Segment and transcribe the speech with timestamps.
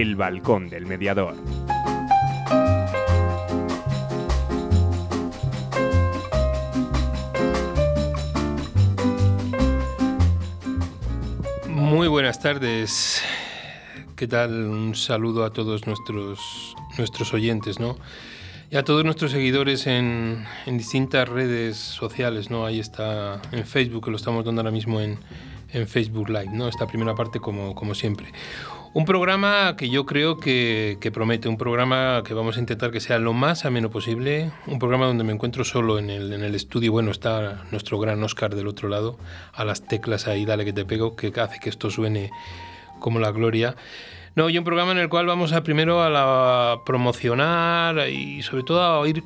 [0.00, 1.34] El Balcón del Mediador.
[11.66, 13.24] Muy buenas tardes.
[14.14, 14.52] ¿Qué tal?
[14.66, 17.96] Un saludo a todos nuestros, nuestros oyentes, ¿no?
[18.70, 22.64] Y a todos nuestros seguidores en, en distintas redes sociales, ¿no?
[22.64, 25.18] Ahí está en Facebook, que lo estamos dando ahora mismo en,
[25.72, 26.68] en Facebook Live, ¿no?
[26.68, 28.28] Esta primera parte como, como siempre.
[28.94, 33.18] Un programa que yo creo que, promete, un programa que vamos a intentar que sea
[33.18, 36.90] lo más ameno posible, un programa donde me encuentro solo en el, en el estudio,
[36.90, 39.18] bueno, está nuestro gran Oscar del otro lado,
[39.52, 42.30] a las teclas ahí, dale que te pego, que hace que esto suene
[42.98, 43.76] como la gloria.
[44.34, 48.62] No, y un programa en el cual vamos a primero a la promocionar y sobre
[48.62, 49.22] todo a ir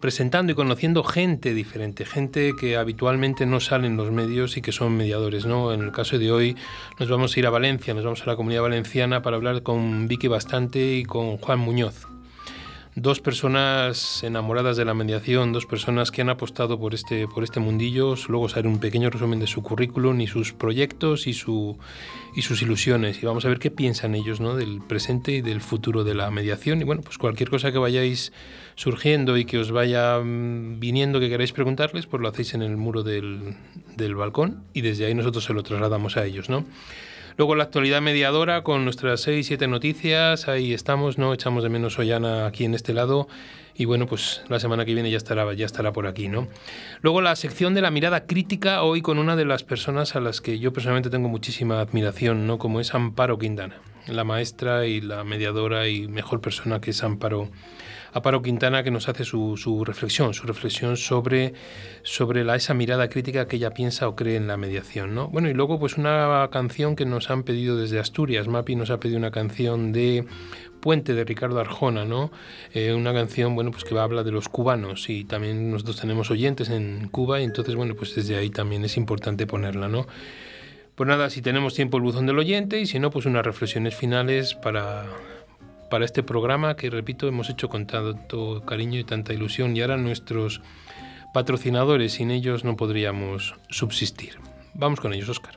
[0.00, 4.72] presentando y conociendo gente diferente, gente que habitualmente no sale en los medios y que
[4.72, 5.46] son mediadores.
[5.46, 5.72] ¿no?
[5.72, 6.56] En el caso de hoy
[6.98, 10.08] nos vamos a ir a Valencia, nos vamos a la comunidad valenciana para hablar con
[10.08, 12.17] Vicky Bastante y con Juan Muñoz
[13.00, 17.60] dos personas enamoradas de la mediación, dos personas que han apostado por este, por este
[17.60, 18.14] mundillo.
[18.28, 21.78] Luego os haré un pequeño resumen de su currículum y sus proyectos y, su,
[22.34, 23.22] y sus ilusiones.
[23.22, 24.56] Y vamos a ver qué piensan ellos ¿no?
[24.56, 26.80] del presente y del futuro de la mediación.
[26.80, 28.32] Y bueno, pues cualquier cosa que vayáis
[28.74, 32.76] surgiendo y que os vaya mm, viniendo que queráis preguntarles, pues lo hacéis en el
[32.76, 33.54] muro del,
[33.96, 36.64] del balcón y desde ahí nosotros se lo trasladamos a ellos, ¿no?
[37.38, 41.32] Luego la actualidad mediadora con nuestras seis, siete noticias, ahí estamos, ¿no?
[41.32, 43.28] Echamos de menos Ollana aquí en este lado
[43.76, 46.48] y bueno, pues la semana que viene ya estará, ya estará por aquí, ¿no?
[47.00, 50.40] Luego la sección de la mirada crítica, hoy con una de las personas a las
[50.40, 52.58] que yo personalmente tengo muchísima admiración, ¿no?
[52.58, 53.76] Como es Amparo Quintana,
[54.08, 57.50] la maestra y la mediadora y mejor persona que es Amparo
[58.12, 61.54] Aparo Quintana que nos hace su, reflexión, su reflexión sobre,
[62.02, 65.14] sobre esa mirada crítica que ella piensa o cree en la mediación.
[65.14, 65.28] ¿no?
[65.28, 68.48] Bueno, y luego pues una canción que nos han pedido desde Asturias.
[68.48, 70.26] Mapi nos ha pedido una canción de
[70.80, 72.30] Puente de Ricardo Arjona, ¿no?
[72.72, 76.70] Eh, una canción, bueno, pues que habla de los cubanos y también nosotros tenemos oyentes
[76.70, 80.06] en Cuba y entonces, bueno, pues desde ahí también es importante ponerla, ¿no?
[80.94, 83.94] Pues nada, si tenemos tiempo el buzón del oyente y si no, pues unas reflexiones
[83.94, 85.06] finales para,
[85.90, 89.96] para este programa que, repito, hemos hecho con tanto cariño y tanta ilusión y ahora
[89.96, 90.60] nuestros
[91.34, 94.38] patrocinadores, sin ellos no podríamos subsistir.
[94.74, 95.56] Vamos con ellos, Oscar.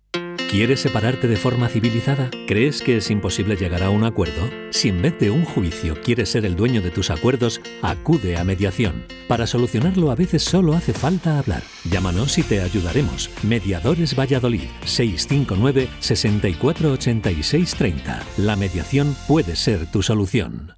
[0.51, 2.29] ¿Quieres separarte de forma civilizada?
[2.45, 4.49] ¿Crees que es imposible llegar a un acuerdo?
[4.71, 8.43] Si en vez de un juicio quieres ser el dueño de tus acuerdos, acude a
[8.43, 9.05] mediación.
[9.29, 11.63] Para solucionarlo a veces solo hace falta hablar.
[11.89, 13.29] Llámanos y te ayudaremos.
[13.43, 18.21] Mediadores Valladolid 659 648630.
[18.35, 20.73] La mediación puede ser tu solución.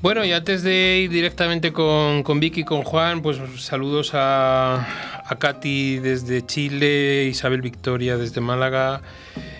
[0.00, 4.86] Bueno, y antes de ir directamente con, con Vicky y con Juan, pues saludos a,
[5.26, 9.02] a Katy desde Chile, Isabel Victoria desde Málaga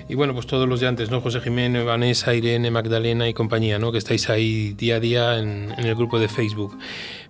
[0.08, 1.20] y bueno, pues todos los de antes, ¿no?
[1.20, 3.92] José Jiménez, Vanessa, Irene, Magdalena y compañía, ¿no?
[3.92, 6.78] Que estáis ahí día a día en, en el grupo de Facebook.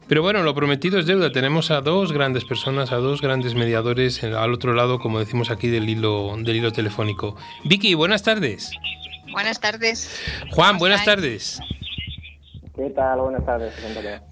[0.08, 1.32] Pero bueno, lo prometido es deuda.
[1.32, 5.68] Tenemos a dos grandes personas, a dos grandes mediadores al otro lado, como decimos aquí,
[5.68, 7.36] del hilo, del hilo telefónico.
[7.64, 8.72] Vicky, buenas tardes.
[9.32, 10.10] Buenas tardes.
[10.50, 11.60] Juan, buenas tardes.
[12.74, 13.20] ¿Qué tal?
[13.20, 13.74] Buenas tardes.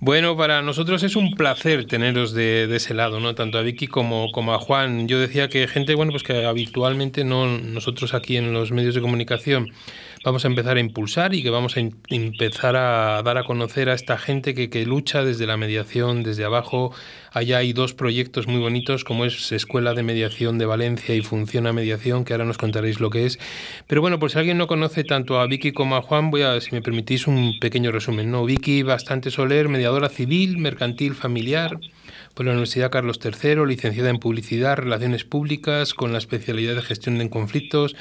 [0.01, 3.35] Bueno, para nosotros es un placer teneros de, ese lado, ¿no?
[3.35, 5.09] Tanto a Vicky como, como a Juan.
[5.09, 9.03] Yo decía que gente, bueno, pues que habitualmente no nosotros aquí en los medios de
[9.03, 9.71] comunicación
[10.25, 13.95] vamos a empezar a impulsar y que vamos a empezar a dar a conocer a
[13.95, 16.93] esta gente que, que lucha desde la mediación, desde abajo.
[17.33, 21.73] Allá hay dos proyectos muy bonitos, como es Escuela de Mediación de Valencia y Funciona
[21.73, 23.39] Mediación, que ahora nos contaréis lo que es.
[23.87, 26.61] Pero bueno, por si alguien no conoce tanto a Vicky como a Juan, voy a,
[26.61, 28.31] si me permitís, un pequeño resumen.
[28.31, 28.45] ¿no?
[28.45, 31.79] Vicky bastante soler, mediadora civil, mercantil, familiar
[32.35, 37.19] por la Universidad Carlos III, licenciada en Publicidad, Relaciones Públicas, con la especialidad de Gestión
[37.19, 37.97] de Conflictos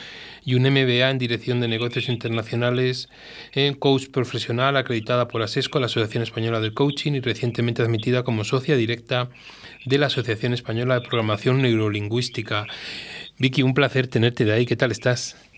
[0.46, 3.10] y un MBA en Dirección de Negocios Internacionales,
[3.54, 8.44] en coach profesional acreditada por ASESCO, la Asociación Española del Coaching, y recientemente admitida como
[8.44, 9.30] socia directa
[9.86, 12.66] de la Asociación Española de Programación Neurolingüística.
[13.38, 14.66] Vicky, un placer tenerte de ahí.
[14.66, 15.49] ¿Qué tal estás?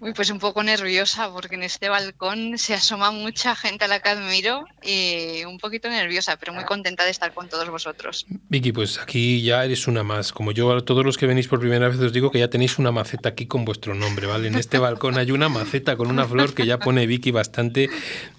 [0.00, 4.00] Uy, pues un poco nerviosa porque en este balcón se asoma mucha gente a la
[4.00, 8.24] que admiro y un poquito nerviosa, pero muy contenta de estar con todos vosotros.
[8.48, 10.32] Vicky, pues aquí ya eres una más.
[10.32, 12.78] Como yo a todos los que venís por primera vez os digo que ya tenéis
[12.78, 14.46] una maceta aquí con vuestro nombre, ¿vale?
[14.46, 17.90] En este balcón hay una maceta con una flor que ya pone Vicky bastante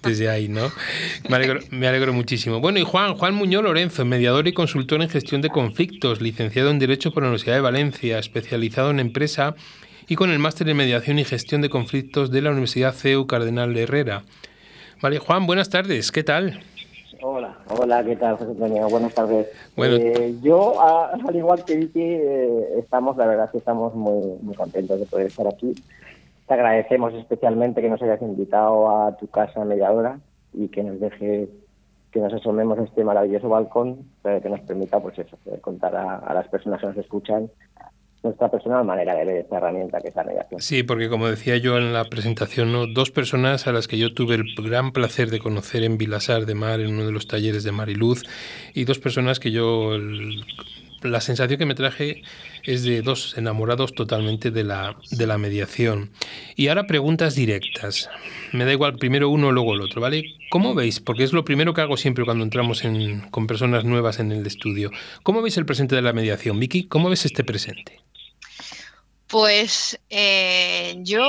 [0.02, 0.72] desde ahí, ¿no?
[1.28, 2.60] Me alegro, me alegro muchísimo.
[2.60, 6.78] Bueno, y Juan, Juan Muñoz Lorenzo, mediador y consultor en gestión de conflictos, licenciado en
[6.78, 9.54] Derecho por la Universidad de Valencia, especializado en empresa
[10.10, 13.76] y con el máster en mediación y gestión de conflictos de la Universidad CEU Cardenal
[13.76, 14.22] Herrera.
[15.00, 16.58] Vale, Juan, buenas tardes, ¿qué tal?
[17.22, 18.88] Hola, hola, ¿qué tal, José Antonio?
[18.88, 19.46] Buenas tardes.
[19.76, 24.56] Bueno, eh, yo, al igual que Vicky, eh, estamos, la verdad que estamos muy, muy
[24.56, 25.74] contentos de poder estar aquí.
[26.48, 30.18] Te agradecemos especialmente que nos hayas invitado a tu casa mediadora
[30.52, 31.48] y que nos deje
[32.10, 36.34] que nos asomemos a este maravilloso balcón que nos permita pues eso, contar a, a,
[36.34, 37.48] las personas que nos escuchan
[38.22, 40.60] nuestra personal manera de ver esta herramienta que es la mediación.
[40.60, 44.34] Sí, porque como decía yo en la presentación, dos personas a las que yo tuve
[44.34, 47.72] el gran placer de conocer en Vilasar de Mar, en uno de los talleres de
[47.72, 48.24] Mariluz,
[48.74, 49.96] y dos personas que yo,
[51.02, 52.22] la sensación que me traje
[52.62, 56.10] es de dos enamorados totalmente de la, de la mediación.
[56.56, 58.08] Y ahora preguntas directas.
[58.52, 60.24] Me da igual primero uno, luego el otro, ¿vale?
[60.50, 61.00] ¿Cómo veis?
[61.00, 64.46] Porque es lo primero que hago siempre cuando entramos en, con personas nuevas en el
[64.46, 64.90] estudio.
[65.22, 66.58] ¿Cómo veis el presente de la mediación?
[66.58, 68.00] Vicky, ¿cómo ves este presente?
[69.26, 71.22] Pues eh, yo,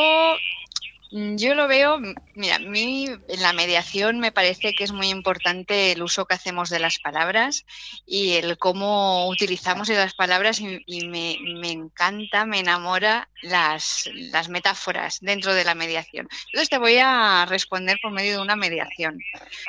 [1.11, 1.99] yo lo veo,
[2.35, 6.35] mira, a mí en la mediación me parece que es muy importante el uso que
[6.35, 7.65] hacemos de las palabras
[8.05, 11.37] y el cómo utilizamos esas palabras y, me,
[11.69, 16.29] encanta, me enamora las, las metáforas dentro de la mediación.
[16.45, 19.19] Entonces te voy a responder por medio de una mediación,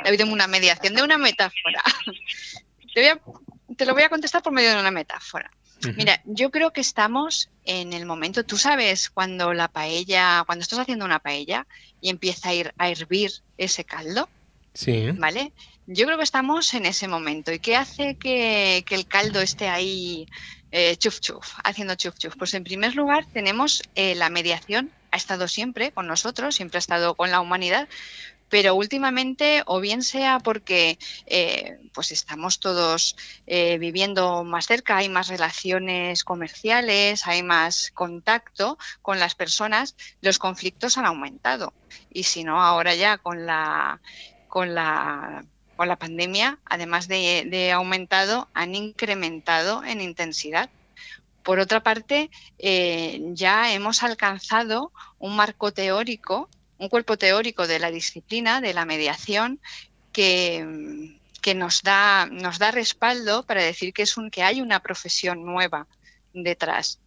[0.05, 1.83] de una mediación, de una metáfora.
[2.95, 3.19] Te,
[3.75, 5.51] te lo voy a contestar por medio de una metáfora.
[5.97, 10.79] Mira, yo creo que estamos en el momento, tú sabes, cuando la paella, cuando estás
[10.79, 11.67] haciendo una paella
[12.01, 14.29] y empieza a ir a hervir ese caldo,
[14.75, 15.11] sí.
[15.13, 15.53] ¿vale?
[15.87, 17.53] Yo creo que estamos en ese momento.
[17.53, 20.27] ¿Y qué hace que, el caldo esté ahí
[20.71, 22.35] eh, chuf chuf, haciendo chuf chuf?
[22.39, 26.81] Pues en primer lugar tenemos eh, la mediación, ha estado siempre con nosotros, siempre ha
[26.81, 27.89] estado con la humanidad,
[28.53, 33.17] pero últimamente o bien sea porque eh, pues estamos todos
[33.47, 40.39] eh, viviendo más cerca, hay más relaciones comerciales, hay más contacto con las personas, los
[40.39, 41.73] conflictos han aumentado.
[42.11, 44.03] Y si no, ahora ya con la,
[44.49, 50.69] con la, con la pandemia, además de, de aumentado, han incrementado en intensidad.
[51.43, 56.51] Por otra parte, eh, ya hemos alcanzado un marco teórico
[56.83, 59.61] un cuerpo teórico de la disciplina, de la mediación,
[60.13, 64.81] que, que nos, da, nos da respaldo para decir que, es un, que hay una
[64.81, 65.87] profesión nueva
[66.35, 66.99] detrás.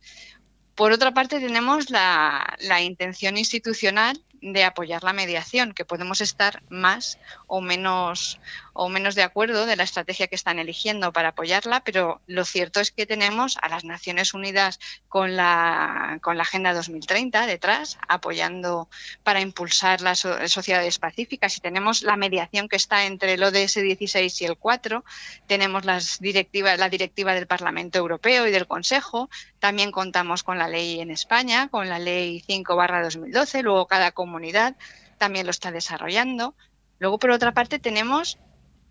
[0.75, 6.63] Por otra parte, tenemos la, la intención institucional de apoyar la mediación, que podemos estar
[6.69, 8.39] más o menos
[8.77, 12.81] o menos de acuerdo de la estrategia que están eligiendo para apoyarla, pero lo cierto
[12.81, 18.89] es que tenemos a las Naciones Unidas con la, con la Agenda 2030 detrás, apoyando
[19.23, 24.41] para impulsar las sociedades pacíficas y tenemos la mediación que está entre el ODS 16
[24.41, 25.05] y el 4,
[25.47, 29.29] tenemos las directivas, la directiva del Parlamento Europeo y del Consejo,
[29.59, 34.75] también contamos con la ley en España, con la ley 5 2012, luego cada comunidad
[35.17, 36.55] también lo está desarrollando.
[36.99, 38.37] Luego, por otra parte, tenemos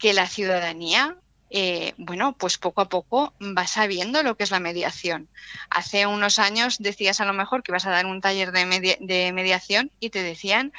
[0.04, 1.16] que la ciudadanía,
[1.48, 5.28] eh, bueno, pues poco a poco va sabiendo lo que es la mediación.
[5.70, 9.32] Hace unos años decías a lo mejor que ibas a dar un taller de, de
[9.32, 10.74] mediación y te decían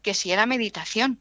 [0.00, 1.18] que si era meditación.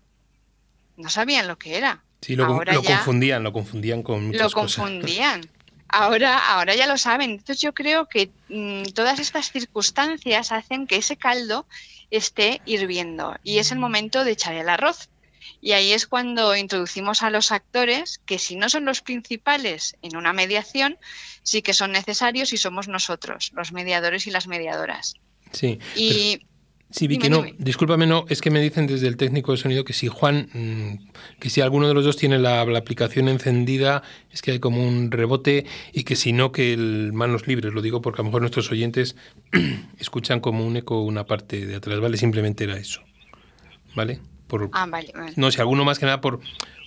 [0.98, 2.04] No sabían lo que era.
[2.22, 5.42] Sí, lo, confundían, lo confundían con Lo confundían.
[5.88, 7.32] Ahora, ahora ya lo saben.
[7.32, 11.66] Entonces yo creo que mm, todas estas circunstancias hacen que ese caldo
[12.12, 15.10] esté hirviendo y es el momento de echar el arroz.
[15.62, 20.16] Y ahí es cuando introducimos a los actores, que si no son los principales en
[20.16, 20.98] una mediación,
[21.44, 25.16] sí que son necesarios y somos nosotros, los mediadores y las mediadoras.
[25.52, 25.80] Sí.
[25.96, 26.42] Y
[26.90, 29.92] Sí, Vicky, no, discúlpame, no, es que me dicen desde el técnico de sonido que
[29.92, 34.52] si Juan, mm, que si alguno de los dos tiene la, aplicación encendida, es que
[34.52, 38.22] hay como un rebote y que si no, que el manos libres, lo digo porque
[38.22, 39.18] a lo mejor nuestros oyentes
[40.00, 42.16] escuchan como un eco una parte de atrás, ¿vale?
[42.16, 43.02] Simplemente era eso,
[43.94, 44.22] ¿vale?
[44.48, 46.40] Por, ah, vale, No, si alguno más que nada por,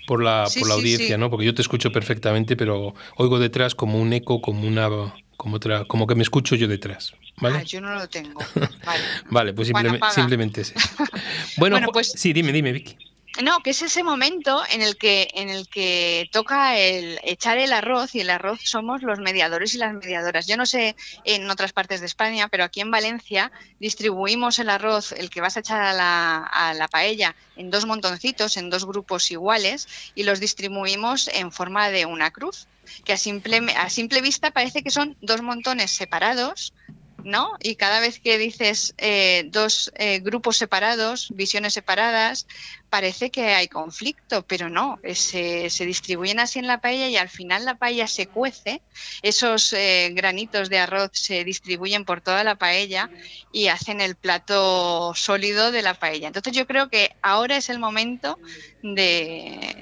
[0.06, 1.30] por la, por la audiencia, ¿no?
[1.30, 4.88] Porque yo te escucho perfectamente, pero oigo detrás como un eco, como una
[5.36, 7.14] como otra, como que me escucho yo detrás.
[7.38, 7.58] ¿Vale?
[7.58, 8.38] Ah, yo no lo tengo.
[9.30, 10.88] Vale, pues simplemente, es eso.
[11.56, 12.96] Bueno, pues, sí, dime, dime, Vicky.
[13.42, 17.72] No, que es ese momento en el que en el que toca el echar el
[17.72, 20.46] arroz y el arroz somos los mediadores y las mediadoras.
[20.46, 25.12] Yo no sé en otras partes de España, pero aquí en Valencia distribuimos el arroz,
[25.12, 28.84] el que vas a echar a la, a la paella, en dos montoncitos, en dos
[28.84, 32.66] grupos iguales y los distribuimos en forma de una cruz,
[33.04, 36.74] que a simple, a simple vista parece que son dos montones separados,
[37.24, 37.52] ¿no?
[37.60, 42.46] Y cada vez que dices eh, dos eh, grupos separados, visiones separadas,
[42.88, 47.64] parece que hay conflicto, pero no, se, distribuyen así en la paella y al final
[47.64, 48.82] la paella se cuece,
[49.22, 53.10] esos eh, granitos de arroz se distribuyen por toda la paella
[53.52, 56.26] y hacen el plato sólido de la paella.
[56.26, 58.38] Entonces yo creo que ahora es el momento
[58.82, 59.79] de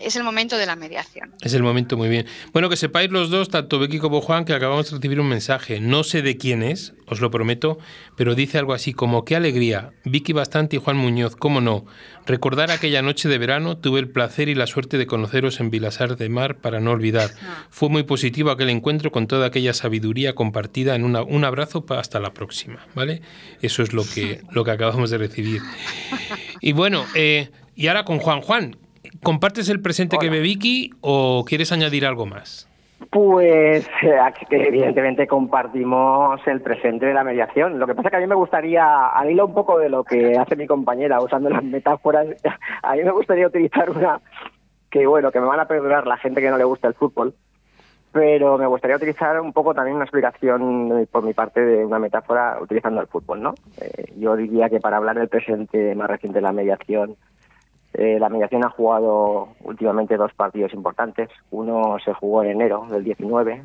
[0.00, 1.34] es el momento de la mediación.
[1.40, 2.26] Es el momento, muy bien.
[2.52, 5.80] Bueno, que sepáis los dos, tanto Becky como Juan, que acabamos de recibir un mensaje.
[5.80, 7.78] No sé de quién es, os lo prometo,
[8.16, 11.84] pero dice algo así como, qué alegría, Vicky Bastante y Juan Muñoz, cómo no.
[12.26, 16.16] Recordar aquella noche de verano, tuve el placer y la suerte de conoceros en Vilasar
[16.16, 17.30] de Mar para no olvidar.
[17.42, 17.66] Ah.
[17.70, 22.20] Fue muy positivo aquel encuentro con toda aquella sabiduría compartida en una, un abrazo hasta
[22.20, 23.22] la próxima, ¿vale?
[23.62, 25.62] Eso es lo que, lo que acabamos de recibir.
[26.60, 28.76] Y bueno, eh, y ahora con Juan Juan,
[29.22, 32.68] ¿Compartes el presente que ve Vicky o quieres añadir algo más?
[33.10, 34.18] Pues eh,
[34.50, 37.78] evidentemente compartimos el presente de la mediación.
[37.78, 40.02] Lo que pasa es que a mí me gustaría, al hilo un poco de lo
[40.02, 42.26] que hace mi compañera usando las metáforas,
[42.82, 44.20] a mí me gustaría utilizar una
[44.90, 47.34] que bueno, que me van a perdonar la gente que no le gusta el fútbol,
[48.12, 52.58] pero me gustaría utilizar un poco también una explicación por mi parte de una metáfora
[52.60, 53.54] utilizando el fútbol, ¿no?
[53.80, 57.16] Eh, yo diría que para hablar del presente más reciente de la mediación,
[57.98, 61.30] eh, la mediación ha jugado últimamente dos partidos importantes.
[61.50, 63.64] Uno se jugó en enero del 19,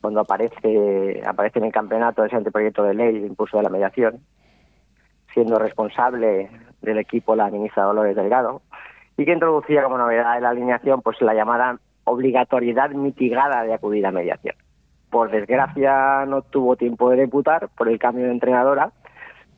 [0.00, 4.18] cuando aparece, aparece en el campeonato ese anteproyecto de ley de impulso de la mediación,
[5.32, 6.50] siendo responsable
[6.80, 8.62] del equipo la ministra Dolores Delgado,
[9.16, 14.04] y que introducía como novedad de la alineación pues la llamada obligatoriedad mitigada de acudir
[14.06, 14.56] a mediación.
[15.08, 18.90] Por desgracia no tuvo tiempo de debutar por el cambio de entrenadora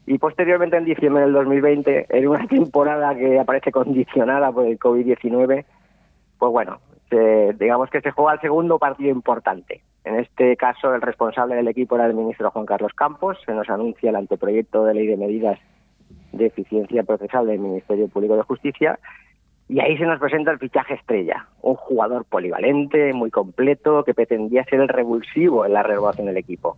[0.07, 5.65] y posteriormente en diciembre del 2020, en una temporada que aparece condicionada por el COVID-19,
[6.39, 6.81] pues bueno,
[7.59, 9.83] digamos que se juega el segundo partido importante.
[10.05, 13.39] En este caso, el responsable del equipo era el ministro Juan Carlos Campos.
[13.47, 15.59] Se nos anuncia el anteproyecto de ley de medidas
[16.33, 18.99] de eficiencia procesal del Ministerio Público de Justicia.
[19.67, 24.65] Y ahí se nos presenta el fichaje estrella, un jugador polivalente, muy completo, que pretendía
[24.65, 26.75] ser el revulsivo en la renovación del equipo.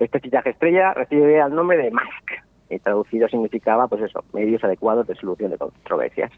[0.00, 2.32] Este fichaje estrella recibe el nombre de Mask,
[2.70, 6.32] y traducido significaba, pues eso, medios adecuados de solución de controversias.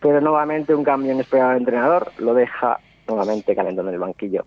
[0.00, 2.78] Pero nuevamente un cambio inesperado de entrenador lo deja
[3.08, 4.44] nuevamente calentando en el banquillo.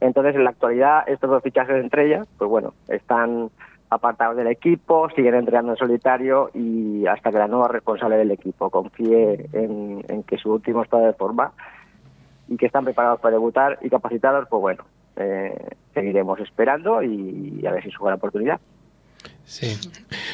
[0.00, 3.50] Entonces, en la actualidad, estos dos fichajes de estrella, pues bueno, están
[3.90, 8.70] apartados del equipo, siguen entrenando en solitario y hasta que la nueva responsable del equipo
[8.70, 11.52] confíe en, que su último estado de forma
[12.48, 14.84] y que están preparados para debutar y capacitados, pues bueno,
[15.16, 18.60] eh, seguiremos esperando y, a ver si sube la oportunidad.
[19.48, 19.78] Sí,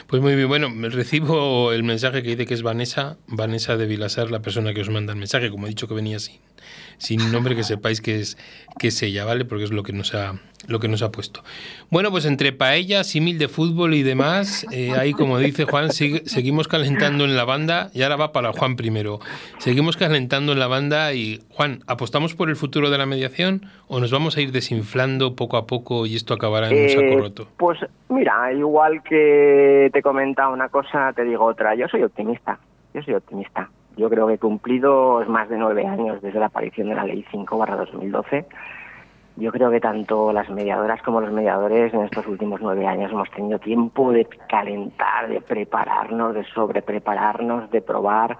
[0.08, 0.48] pues muy bien.
[0.48, 4.80] Bueno, recibo el mensaje que dice que es Vanessa, Vanessa de Vilasar, la persona que
[4.80, 5.50] os manda el mensaje.
[5.50, 6.40] Como he dicho que venía sin,
[6.98, 8.38] sin nombre, que sepáis que es,
[8.78, 9.44] que es ella, ¿vale?
[9.44, 10.34] Porque es lo que nos ha,
[10.66, 11.42] lo que nos ha puesto.
[11.90, 16.68] Bueno, pues entre paella, símil de fútbol y demás, eh, ahí como dice Juan, seguimos
[16.68, 19.20] calentando en la banda y ahora va para Juan primero.
[19.58, 24.00] Seguimos calentando en la banda y Juan, ¿apostamos por el futuro de la mediación o
[24.00, 27.16] nos vamos a ir desinflando poco a poco y esto acabará en un saco eh,
[27.16, 27.48] roto?
[27.56, 27.78] Pues
[28.08, 31.74] mira, igual que te comenta una cosa, te digo otra.
[31.74, 32.58] Yo soy optimista,
[32.92, 33.70] yo soy optimista.
[33.96, 37.66] Yo creo que cumplidos más de nueve años desde la aparición de la Ley 5
[37.66, 38.46] 2012,
[39.36, 43.30] yo creo que tanto las mediadoras como los mediadores en estos últimos nueve años hemos
[43.30, 48.38] tenido tiempo de calentar, de prepararnos, de sobreprepararnos, de probar.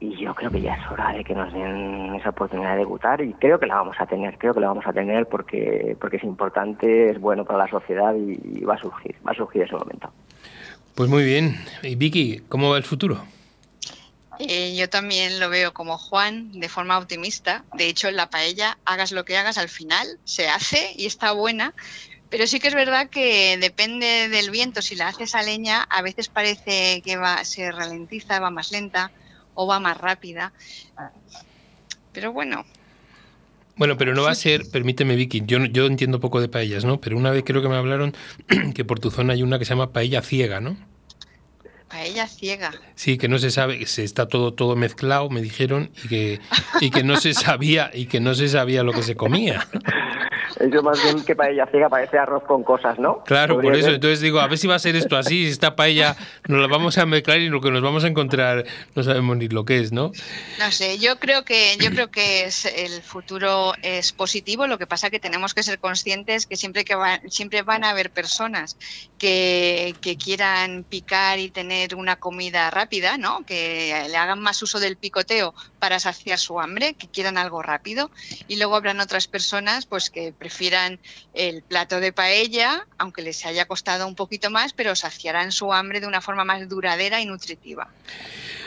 [0.00, 3.20] Y yo creo que ya es hora de que nos den esa oportunidad de debutar
[3.20, 6.18] y creo que la vamos a tener, creo que la vamos a tener porque, porque
[6.18, 9.74] es importante, es bueno para la sociedad y, va a surgir, va a surgir ese
[9.74, 10.10] momento.
[10.94, 11.56] Pues muy bien.
[11.82, 13.16] Y Vicky, ¿cómo va el futuro?
[14.38, 17.64] Eh, yo también lo veo como Juan, de forma optimista.
[17.74, 21.74] De hecho, la paella, hagas lo que hagas, al final se hace y está buena.
[22.30, 26.02] Pero sí que es verdad que depende del viento, si la haces a leña, a
[26.02, 29.10] veces parece que va, se ralentiza, va más lenta
[29.54, 30.52] o va más rápida.
[32.12, 32.66] Pero bueno.
[33.76, 37.00] Bueno, pero no va a ser, permíteme Vicky, yo, yo entiendo poco de paellas, ¿no?
[37.00, 38.14] Pero una vez creo que me hablaron
[38.74, 40.76] que por tu zona hay una que se llama paella ciega, ¿no?
[41.88, 42.72] Paella ciega.
[42.94, 46.40] Sí, que no se sabe, se está todo todo mezclado, me dijeron, y que,
[46.80, 49.66] y que no se sabía, y que no se sabía lo que se comía.
[50.58, 53.22] Eso más bien que paella ciega parece arroz con cosas, ¿no?
[53.24, 53.90] Claro, por eso.
[53.90, 56.16] Entonces digo, a ver si va a ser esto así, si esta paella
[56.48, 59.48] nos la vamos a mezclar y lo que nos vamos a encontrar no sabemos ni
[59.48, 60.12] lo que es, ¿no?
[60.58, 64.86] No sé, yo creo que yo creo que es, el futuro es positivo, lo que
[64.86, 66.96] pasa que tenemos que ser conscientes que siempre que
[67.28, 68.76] siempre van a haber personas
[69.18, 73.44] que, que quieran picar y tener una comida rápida, ¿no?
[73.46, 78.10] Que le hagan más uso del picoteo para saciar su hambre, que quieran algo rápido
[78.48, 80.98] y luego habrán otras personas pues que prefieran
[81.34, 86.00] el plato de paella, aunque les haya costado un poquito más, pero saciarán su hambre
[86.00, 87.88] de una forma más duradera y nutritiva.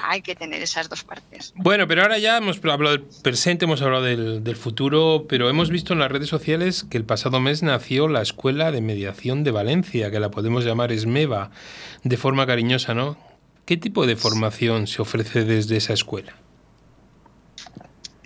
[0.04, 1.54] Hay que tener esas dos partes.
[1.56, 5.72] Bueno, pero ahora ya hemos hablado del presente, hemos hablado del, del futuro, pero hemos
[5.72, 9.50] visto en las redes sociales que el pasado mes nació la Escuela de Mediación de
[9.50, 11.50] Valencia, que la podemos llamar ESMEVA
[12.04, 13.18] de forma cariñosa, ¿no?
[13.66, 16.36] ¿Qué tipo de formación se ofrece desde esa escuela?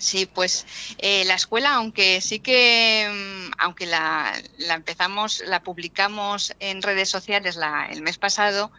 [0.05, 0.67] Sí, pues
[0.99, 4.33] eh, la escuela, aunque sí que, mm, aunque la,
[4.69, 7.57] empezamos, la publicamos en redes sociales
[7.89, 8.69] el mes pasado,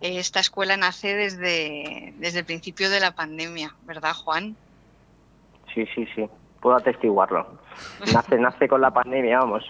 [0.00, 4.56] esta escuela nace desde, desde el principio de la pandemia, ¿verdad, Juan?
[5.72, 6.28] Sí, sí, sí,
[6.60, 7.60] puedo atestiguarlo.
[8.12, 9.64] Nace, nace con la pandemia, vamos.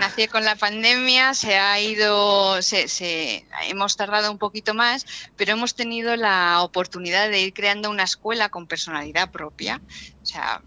[0.00, 5.74] Nació con la pandemia, se ha ido, se, hemos tardado un poquito más, pero hemos
[5.74, 9.80] tenido la oportunidad de ir creando una escuela con personalidad propia.
[10.22, 10.62] O sea,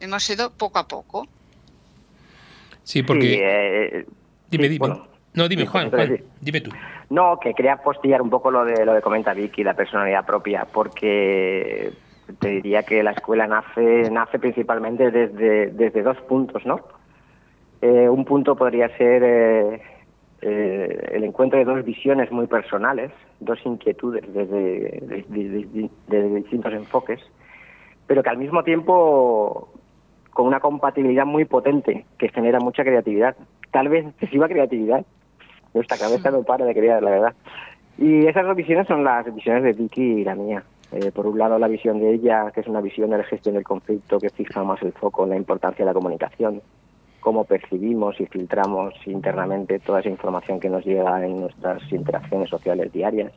[0.00, 1.28] hemos ido poco a poco.
[2.82, 3.40] Sí, porque...
[3.42, 4.06] Eh,
[4.50, 4.88] dime, dime.
[5.34, 5.90] no, dime, Juan,
[6.40, 6.72] dime tú.
[7.10, 10.64] No, que quería postillar un poco lo de lo de comenta Vicky, la personalidad propia,
[10.64, 11.92] porque
[12.38, 16.80] te diría que la escuela nace nace principalmente desde, desde dos puntos, ¿no?
[17.82, 19.82] Eh, un punto podría ser eh,
[20.42, 23.10] eh, el encuentro de dos visiones muy personales,
[23.40, 25.02] dos inquietudes desde,
[26.08, 27.20] distintos enfoques,
[28.06, 29.72] pero que al mismo tiempo
[30.30, 33.34] con una compatibilidad muy potente que genera mucha creatividad,
[33.70, 35.04] tal vez excesiva creatividad.
[35.72, 37.34] Nuestra cabeza no para de crear, la verdad.
[37.96, 40.64] Y esas dos visiones son las visiones de Vicky y la mía.
[41.14, 43.64] por un lado, la visión de ella, que es una visión de la gestión del
[43.64, 46.60] conflicto que fija más el foco en la importancia de la comunicación,
[47.20, 52.92] cómo percibimos y filtramos internamente toda esa información que nos llega en nuestras interacciones sociales
[52.92, 53.32] diarias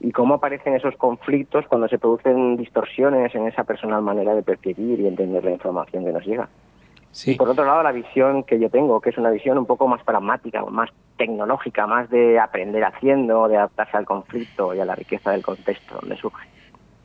[0.00, 5.00] y cómo aparecen esos conflictos cuando se producen distorsiones en esa personal manera de percibir
[5.00, 6.48] y entender la información que nos llega.
[7.26, 9.86] Y por otro lado, la visión que yo tengo, que es una visión un poco
[9.86, 14.96] más pragmática, más tecnológica, más de aprender haciendo, de adaptarse al conflicto y a la
[14.96, 16.48] riqueza del contexto donde surge.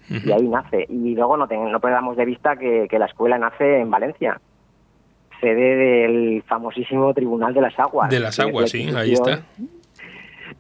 [0.10, 0.88] Y ahí nace.
[0.90, 4.42] Y luego no, no perdamos de vista que, que la escuela nace en Valencia,
[5.40, 8.10] sede del famosísimo Tribunal de las Aguas.
[8.10, 9.44] De las Aguas, sí, ahí está.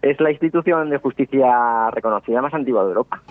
[0.01, 3.21] Es la institución de justicia reconocida más antigua de Europa,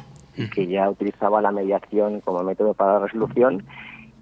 [0.55, 3.65] que ya utilizaba la mediación como método para la resolución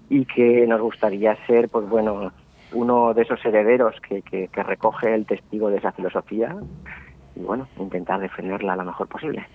[0.09, 2.31] y que nos gustaría ser, pues bueno,
[2.71, 6.55] uno de esos herederos que, que, que recoge el testigo de esa filosofía
[7.35, 9.45] y bueno, intentar defenderla lo mejor posible.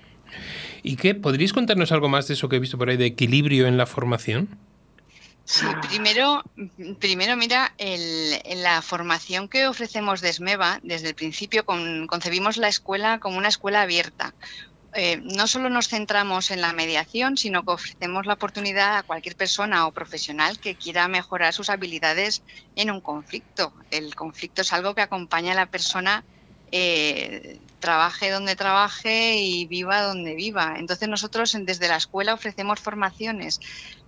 [0.82, 1.14] ¿Y qué?
[1.14, 3.86] ¿Podríais contarnos algo más de eso que he visto por ahí de equilibrio en la
[3.86, 4.48] formación?
[5.44, 6.42] Sí, primero,
[7.00, 13.18] primero mira, en la formación que ofrecemos de SMEVA, desde el principio concebimos la escuela
[13.18, 14.34] como una escuela abierta.
[14.94, 19.36] Eh, no solo nos centramos en la mediación, sino que ofrecemos la oportunidad a cualquier
[19.36, 22.42] persona o profesional que quiera mejorar sus habilidades
[22.76, 23.72] en un conflicto.
[23.90, 26.24] El conflicto es algo que acompaña a la persona
[26.70, 30.74] eh, trabaje donde trabaje y viva donde viva.
[30.76, 33.60] Entonces nosotros desde la escuela ofrecemos formaciones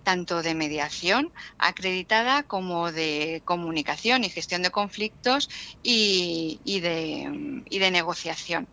[0.05, 5.49] tanto de mediación acreditada como de comunicación y gestión de conflictos
[5.83, 8.69] y, de, de, negociación.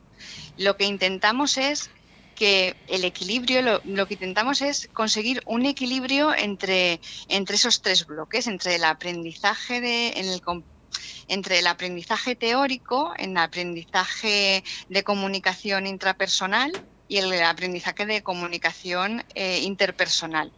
[0.57, 1.91] Lo que intentamos es
[2.37, 8.77] que el equilibrio, lo, que intentamos es conseguir un equilibrio entre, esos tres bloques, entre
[8.77, 10.41] el aprendizaje de, el,
[11.29, 16.73] entre el aprendizaje teórico, el aprendizaje de comunicación intrapersonal
[17.09, 20.53] y el aprendizaje de comunicación eh, interpersonal.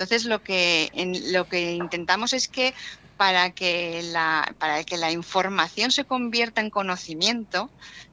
[0.00, 0.90] Entonces, lo que,
[1.30, 2.72] lo que intentamos es que
[3.18, 7.70] para que, la, para que la información se convierta en conocimiento,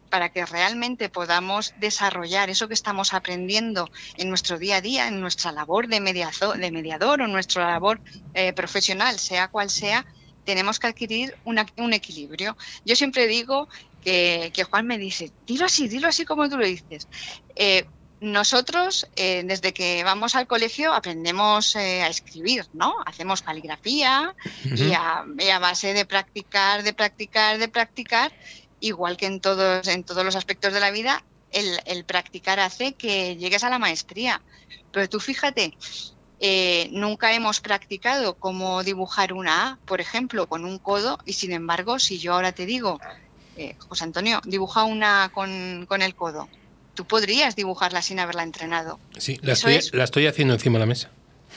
[0.10, 5.22] para que realmente podamos desarrollar eso que estamos aprendiendo en nuestro día a día, en
[5.22, 8.02] nuestra labor de, mediador, de mediador o nuestra labor
[8.34, 10.06] eh, profesional, sea cual sea,
[10.44, 12.58] tenemos que adquirir un equilibrio.
[12.84, 13.70] Yo siempre digo
[14.04, 17.08] que, Juan me dice, dilo así, dilo así como tú lo dices.
[17.56, 17.86] Eh,
[18.20, 22.96] nosotros, eh, desde que vamos al colegio, aprendemos eh, a escribir, ¿no?
[23.06, 28.32] Hacemos caligrafía y, a, base de practicar, de practicar, de practicar,
[28.80, 33.36] igual que en todos, en todos los aspectos de la vida, el, practicar hace que
[33.36, 34.42] llegues a la maestría.
[34.92, 35.78] Pero tú fíjate,
[36.40, 41.54] eh, nunca hemos practicado cómo dibujar una A, por ejemplo, con un codo, y sin
[41.54, 43.00] embargo, si yo ahora te digo,
[43.90, 46.48] José Antonio, dibuja una con, con el codo,
[46.98, 49.00] tú podrías dibujarla sin haberla entrenado.
[49.20, 51.12] Sí, la, estoy, haciendo encima de la mesa.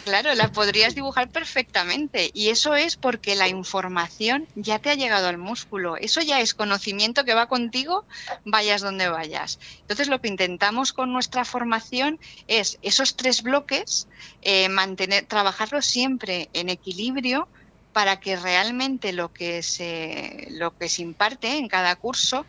[0.05, 5.29] Claro, la podrías dibujar perfectamente y eso es porque la información ya te ha llegado
[5.29, 5.97] al músculo.
[5.97, 8.05] Eso ya es conocimiento que va contigo,
[8.45, 9.59] vayas donde vayas.
[9.81, 14.09] Entonces lo que intentamos con nuestra formación es esos tres bloques,
[14.43, 17.49] eh, mantener, trabajarlos siempre en equilibrio
[17.95, 22.45] para que realmente lo que se, lo que se imparte en cada curso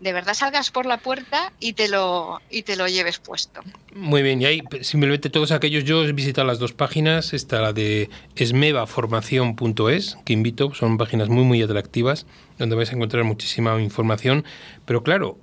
[0.00, 3.62] de verdad salgas por la puerta y te lo, y te lo lleves puesto.
[3.94, 7.72] Muy bien, y ahí simplemente todos aquellos, yo he visitado las dos páginas, está la
[7.72, 12.26] de esmevaformación.es, que invito, son páginas muy muy atractivas,
[12.58, 14.44] donde vais a encontrar muchísima información,
[14.84, 15.38] pero claro,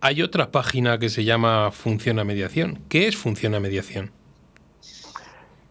[0.00, 2.80] hay otra página que se llama Funciona Mediación.
[2.88, 4.12] ¿Qué es Funciona Mediación?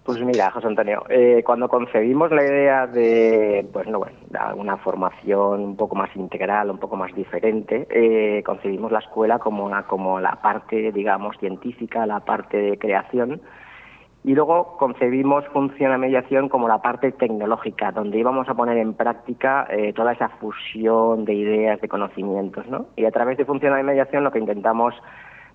[0.08, 4.16] Pues mira, José Antonio, eh, cuando concebimos la idea de, pues no, bueno,
[4.56, 9.66] una formación un poco más integral, un poco más diferente, eh, concebimos la escuela como,
[9.66, 13.42] una, como la parte, digamos, científica, la parte de creación,
[14.24, 19.68] y luego concebimos Funciona Mediación como la parte tecnológica, donde íbamos a poner en práctica
[19.70, 22.86] eh, toda esa fusión de ideas, de conocimientos, ¿no?
[22.96, 24.96] Y a través de Funciona Mediación lo que intentamos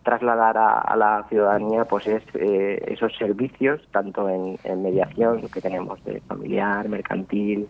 [0.03, 6.21] trasladar a, la ciudadanía pues es eh, esos servicios tanto en, mediación que tenemos de
[6.23, 7.69] familiar, mercantil,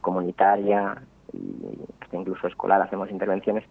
[0.00, 0.96] comunitaria
[1.32, 3.64] e incluso escolar hacemos intervenciones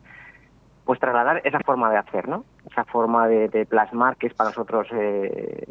[0.86, 2.46] pues trasladar esa forma de hacer, ¿no?
[2.72, 5.68] Esa forma de, plasmar que es para nosotros eh,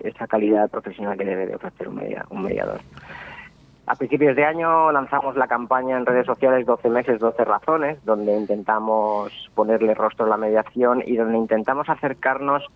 [0.00, 2.80] esa calidad profesional que debe de ofrecer un, un mediador.
[3.88, 8.36] A principios de año lanzamos la campaña en redes sociales 12 meses, 12 razones, donde
[8.36, 12.66] intentamos ponerle rostro a la mediación y donde intentamos acercarnos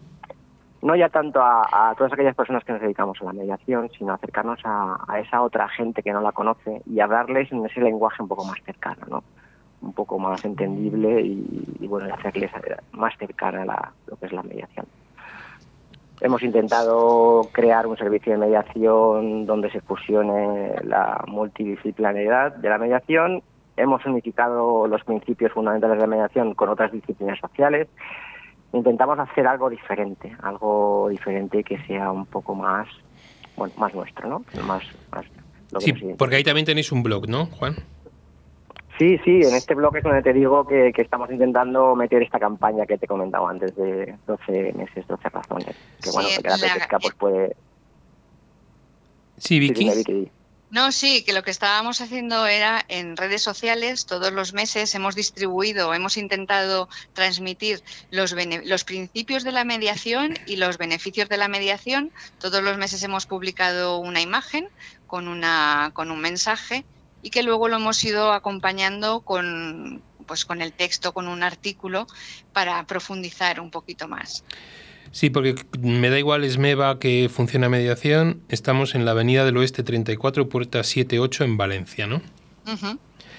[0.80, 4.60] no ya tanto a, todas aquellas personas que nos dedicamos a la mediación, sino acercarnos
[4.64, 8.46] a, esa otra gente que no la conoce y hablarles en ese lenguaje un poco
[8.46, 9.24] más cercano, ¿no?
[9.82, 12.50] un poco más entendible y, bueno, hacerles
[12.92, 14.81] más cercana a lo que es la mediación.
[16.24, 23.42] Hemos intentado crear un servicio de mediación donde se fusione la multidisciplinaridad de la mediación.
[23.76, 27.88] Hemos unificado los principios fundamentales de la mediación con otras disciplinas sociales.
[28.72, 32.86] Intentamos hacer algo diferente, algo diferente que sea un poco más,
[33.56, 34.44] bueno, más nuestro, ¿no?
[34.64, 34.84] Más,
[35.80, 37.74] sí, porque ahí también tenéis un blog, ¿no, Juan?
[39.02, 42.86] Sí, sí, en este blog es donde te digo que, estamos intentando meter esta campaña
[42.86, 45.74] que te he comentado antes de 12 meses, 12 razones.
[46.00, 47.56] Que bueno, que la pesca pues puede...
[49.38, 50.30] Sí, Vicky.
[50.70, 55.16] No, sí, que lo que estábamos haciendo era en redes sociales, todos los meses hemos
[55.16, 61.48] distribuido, hemos intentado transmitir los, los principios de la mediación y los beneficios de la
[61.48, 62.12] mediación.
[62.38, 64.68] Todos los meses hemos publicado una imagen
[65.08, 66.84] con, una, con un mensaje
[67.22, 72.06] y que luego lo hemos ido acompañando con, pues, con el texto, con un artículo,
[72.52, 74.44] para profundizar un poquito más.
[75.12, 78.42] Sí, porque me da igual Esmeva que funciona mediación.
[78.48, 82.22] Estamos en la Avenida del Oeste 34, puerta 78 en Valencia, ¿no?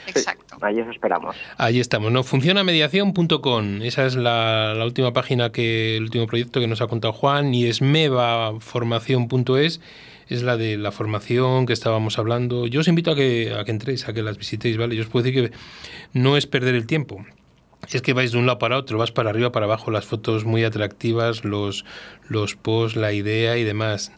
[0.05, 0.57] Exacto.
[0.61, 1.35] ahí os esperamos.
[1.57, 2.23] Ahí estamos, ¿no?
[2.23, 3.81] Funcionamediación.com.
[3.81, 7.55] Esa es la, la, última página que, el último proyecto que nos ha contado Juan.
[7.55, 9.81] Y esmevaformación.es
[10.27, 12.67] es la de la formación que estábamos hablando.
[12.67, 14.95] Yo os invito a que, a que entréis, a que las visitéis, ¿vale?
[14.95, 15.57] Yo os puedo decir que
[16.13, 17.25] no es perder el tiempo.
[17.91, 20.45] Es que vais de un lado para otro, vas para arriba, para abajo, las fotos
[20.45, 21.83] muy atractivas, los,
[22.29, 24.11] los posts, la idea y demás.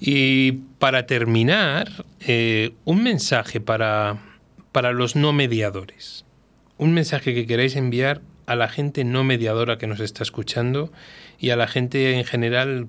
[0.00, 4.18] Y para terminar, eh, un mensaje para,
[4.70, 6.24] para los no mediadores.
[6.78, 10.92] Un mensaje que queráis enviar a la gente no mediadora que nos está escuchando
[11.38, 12.88] y a la gente en general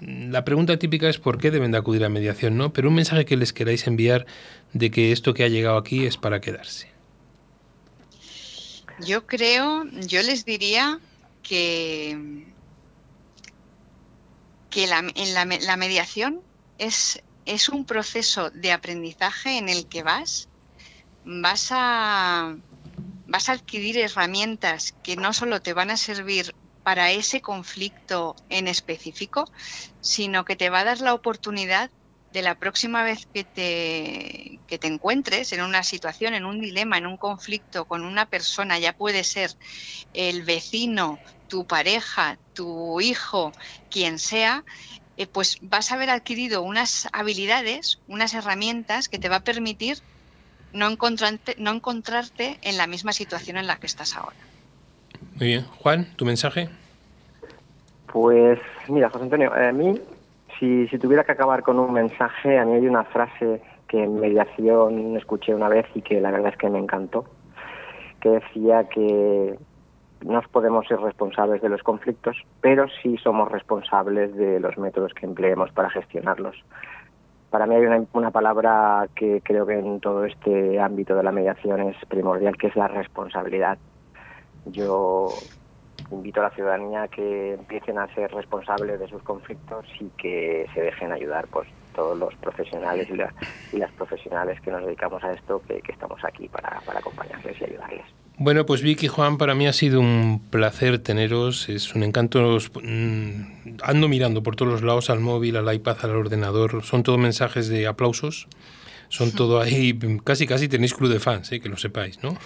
[0.00, 2.72] la pregunta típica es por qué deben de acudir a mediación, ¿no?
[2.72, 4.26] Pero un mensaje que les queráis enviar
[4.72, 6.92] de que esto que ha llegado aquí es para quedarse.
[9.00, 11.00] Yo creo, yo les diría
[11.42, 12.46] que,
[14.70, 16.40] que la, en la, mediación
[16.78, 20.48] es, es un proceso de aprendizaje en el que vas,
[21.24, 22.56] vas a,
[23.26, 26.54] vas a adquirir herramientas que no solo te van a servir
[26.84, 29.46] para ese conflicto en específico,
[30.00, 31.90] sino que te va a dar la oportunidad
[32.30, 36.98] de la próxima vez que te, que te encuentres en una situación, en un dilema,
[36.98, 39.52] en un conflicto con una persona, ya puede ser
[40.12, 43.52] el vecino, tu pareja, tu hijo,
[43.88, 44.64] quien sea,
[45.16, 49.98] eh, pues vas a haber adquirido unas habilidades, unas herramientas que te va a permitir
[50.72, 54.53] no encontrarte, no encontrarte en la misma situación en la que estás ahora.
[55.38, 55.64] Muy bien.
[55.80, 56.68] Juan, ¿tu mensaje?
[58.12, 60.00] Pues mira, José Antonio, a mí,
[60.60, 65.16] si, tuviera que acabar con un mensaje, a mí hay una frase que en mediación
[65.16, 67.24] escuché una vez y que la verdad es que me encantó,
[68.20, 69.58] que decía que
[70.24, 75.26] no podemos ser responsables de los conflictos, pero sí somos responsables de los métodos que
[75.26, 76.56] empleemos para gestionarlos.
[77.50, 81.32] Para mí hay una, una, palabra que creo que en todo este ámbito de la
[81.32, 83.78] mediación es primordial, que es la responsabilidad.
[84.66, 85.28] Yo
[86.10, 90.66] invito a la ciudadanía a que empiecen a ser responsables de sus conflictos y que
[90.74, 95.62] se dejen ayudar pues todos los profesionales y, las profesionales que nos dedicamos a esto,
[95.66, 98.04] que, estamos aquí para, para acompañarles y ayudarles.
[98.36, 102.58] Bueno, pues Vicky Juan, para mí ha sido un placer teneros, es un encanto.
[102.82, 107.18] Mm, ando mirando por todos los lados al móvil, al iPad, al ordenador, son todos
[107.18, 108.48] mensajes de aplausos.
[109.14, 111.60] Son todo ahí, casi casi tenéis club de fans, ¿eh?
[111.60, 112.36] que lo sepáis, ¿no?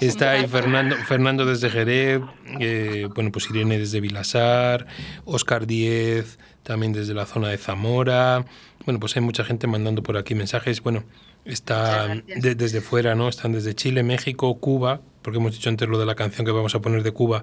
[0.00, 2.20] Está ahí Fernando, Fernando desde Jerez,
[2.60, 4.86] eh, bueno, pues Irene desde Vilasar,
[5.24, 8.44] Oscar Diez, también desde la zona de Zamora.
[8.84, 10.80] Bueno, pues hay mucha gente mandando por aquí mensajes.
[10.80, 11.02] Bueno,
[11.44, 13.28] está desde fuera, ¿no?
[13.28, 16.76] Están desde Chile, México, Cuba, porque hemos dicho antes lo de la canción que vamos
[16.76, 17.42] a poner de Cuba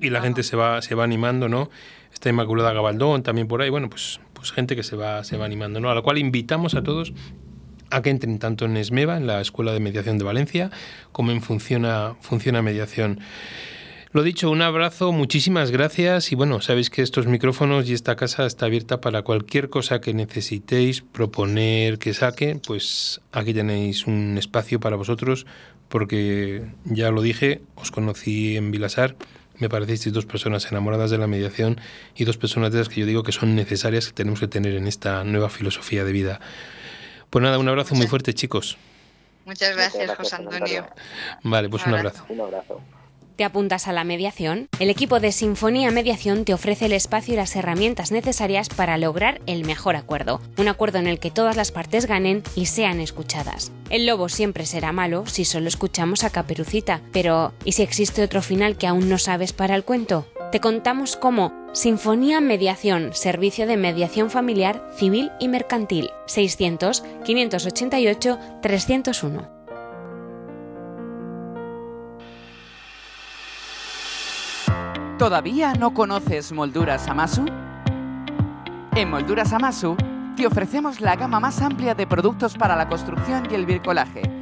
[0.00, 1.70] y la gente se va, se va animando, ¿no?
[2.12, 5.44] Está Inmaculada Gabaldón también por ahí, bueno, pues, pues gente que se va, se va
[5.44, 5.88] animando, ¿no?
[5.88, 7.12] A la cual invitamos a todos
[7.92, 10.70] a que entren tanto en ESMEVA, en la Escuela de Mediación de Valencia,
[11.12, 13.20] como en Funciona, Funciona Mediación.
[14.12, 18.44] Lo dicho, un abrazo, muchísimas gracias y bueno, sabéis que estos micrófonos y esta casa
[18.44, 24.80] está abierta para cualquier cosa que necesitéis proponer, que saque, pues aquí tenéis un espacio
[24.80, 25.46] para vosotros
[25.88, 29.16] porque ya lo dije, os conocí en Vilasar,
[29.58, 31.80] me parecisteis dos personas enamoradas de la mediación
[32.14, 34.74] y dos personas de las que yo digo que son necesarias que tenemos que tener
[34.74, 36.40] en esta nueva filosofía de vida.
[37.32, 38.76] Pues nada, un abrazo muy fuerte, chicos.
[39.46, 40.86] Muchas gracias, José Antonio.
[41.42, 42.26] Vale, pues un abrazo.
[42.28, 42.82] Un abrazo.
[43.36, 44.68] ¿Te apuntas a la mediación?
[44.78, 49.40] El equipo de Sinfonía Mediación te ofrece el espacio y las herramientas necesarias para lograr
[49.46, 53.72] el mejor acuerdo, un acuerdo en el que todas las partes ganen y sean escuchadas.
[53.88, 58.42] El lobo siempre será malo si solo escuchamos a Caperucita, pero ¿y si existe otro
[58.42, 60.26] final que aún no sabes para el cuento?
[60.52, 69.48] Te contamos cómo Sinfonía Mediación, servicio de mediación familiar, civil y mercantil, 600 588 301.
[75.18, 77.46] ¿Todavía no conoces Molduras Amasu?
[78.94, 79.96] En Molduras Amasu
[80.36, 84.41] te ofrecemos la gama más amplia de productos para la construcción y el bricolaje.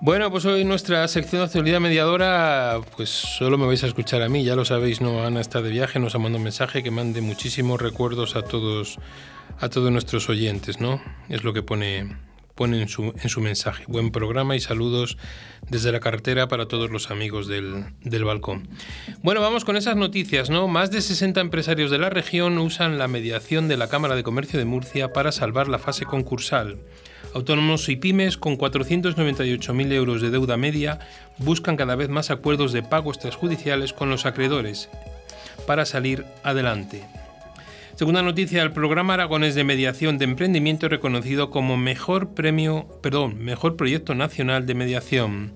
[0.00, 4.28] Bueno, pues hoy nuestra sección de actualidad mediadora, pues solo me vais a escuchar a
[4.28, 6.90] mí, ya lo sabéis, no Ana está de viaje, nos ha mandado un mensaje que
[6.90, 8.98] mande muchísimos recuerdos a todos,
[9.58, 11.00] a todos nuestros oyentes, ¿no?
[11.30, 12.14] Es lo que pone,
[12.54, 13.84] pone en, su, en su mensaje.
[13.88, 15.16] Buen programa y saludos
[15.70, 18.68] desde la carretera para todos los amigos del, del balcón.
[19.22, 20.68] Bueno, vamos con esas noticias, ¿no?
[20.68, 24.58] Más de 60 empresarios de la región usan la mediación de la Cámara de Comercio
[24.58, 26.80] de Murcia para salvar la fase concursal.
[27.34, 30.98] Autónomos y pymes con 498.000 euros de deuda media
[31.38, 34.88] buscan cada vez más acuerdos de pago extrajudiciales con los acreedores
[35.66, 37.04] para salir adelante.
[37.96, 43.76] Segunda noticia, el programa aragonés de mediación de emprendimiento reconocido como mejor premio, perdón, mejor
[43.76, 45.52] proyecto nacional de mediación.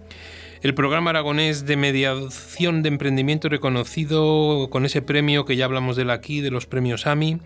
[0.62, 6.10] El programa aragonés de mediación de emprendimiento reconocido con ese premio que ya hablamos de
[6.10, 7.40] aquí, de los premios AMI,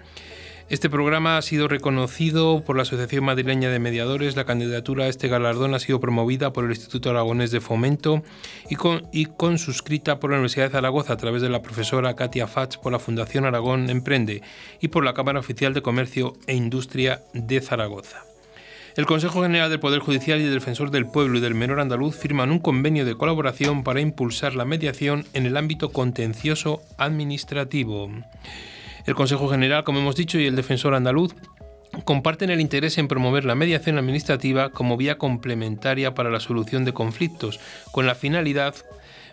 [0.71, 4.35] Este programa ha sido reconocido por la Asociación Madrileña de Mediadores.
[4.35, 8.23] La candidatura a este galardón ha sido promovida por el Instituto Aragonés de Fomento
[8.71, 12.47] y, con, y consuscrita por la Universidad de Zaragoza a través de la profesora Katia
[12.47, 14.41] Fatz por la Fundación Aragón Emprende
[14.81, 18.25] y por la Cámara Oficial de Comercio e Industria de Zaragoza.
[18.97, 22.17] El Consejo General del Poder Judicial y el Defensor del Pueblo y del Menor Andaluz
[22.17, 28.09] firman un convenio de colaboración para impulsar la mediación en el ámbito contencioso administrativo.
[29.07, 31.35] El Consejo General, como hemos dicho, y el Defensor Andaluz
[32.05, 36.93] comparten el interés en promover la mediación administrativa como vía complementaria para la solución de
[36.93, 37.61] conflictos,
[37.93, 38.75] con la finalidad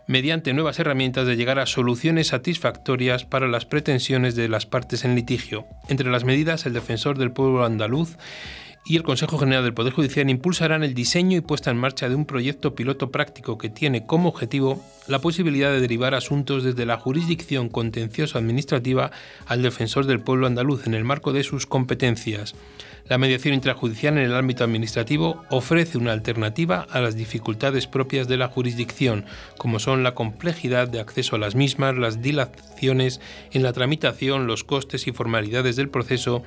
[0.08, 5.16] mediante nuevas herramientas de llegar a soluciones satisfactorias para las pretensiones de las partes en
[5.16, 5.66] litigio.
[5.88, 8.18] Entre las medidas, el defensor del pueblo andaluz
[8.84, 12.16] y el Consejo General del Poder Judicial impulsarán el diseño y puesta en marcha de
[12.16, 16.98] un proyecto piloto práctico que tiene como objetivo la posibilidad de derivar asuntos desde la
[16.98, 19.12] jurisdicción contencioso administrativa
[19.46, 22.56] al defensor del pueblo andaluz en el marco de sus competencias.
[23.08, 28.38] La mediación intrajudicial en el ámbito administrativo ofrece una alternativa a las dificultades propias de
[28.38, 29.26] la jurisdicción,
[29.58, 33.20] como son la complejidad de acceso a las mismas, las dilaciones
[33.52, 36.44] en la tramitación, los costes y formalidades del proceso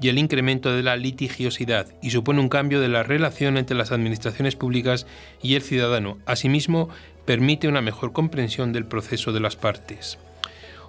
[0.00, 3.92] y el incremento de la litigiosidad y supone un cambio de la relación entre las
[3.92, 5.06] administraciones públicas
[5.42, 6.18] y el ciudadano.
[6.26, 6.88] Asimismo,
[7.24, 10.18] permite una mejor comprensión del proceso de las partes.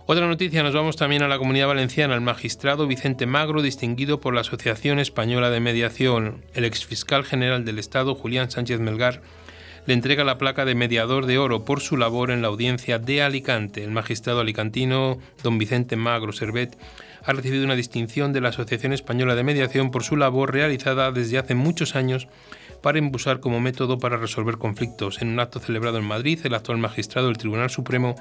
[0.09, 2.15] Otra noticia, nos vamos también a la comunidad valenciana.
[2.15, 7.77] El magistrado Vicente Magro, distinguido por la Asociación Española de Mediación, el exfiscal general del
[7.77, 9.21] Estado, Julián Sánchez Melgar,
[9.85, 13.21] le entrega la placa de mediador de oro por su labor en la audiencia de
[13.21, 13.83] Alicante.
[13.83, 16.77] El magistrado alicantino, don Vicente Magro Servet,
[17.27, 21.37] ha recibido una distinción de la Asociación Española de Mediación por su labor realizada desde
[21.37, 22.29] hace muchos años
[22.81, 25.21] para impulsar como método para resolver conflictos.
[25.21, 28.15] En un acto celebrado en Madrid, el actual magistrado del Tribunal Supremo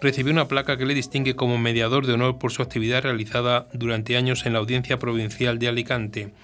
[0.00, 4.16] recibió una placa que le distingue como mediador de honor por su actividad realizada durante
[4.16, 6.34] años en la Audiencia Provincial de Alicante.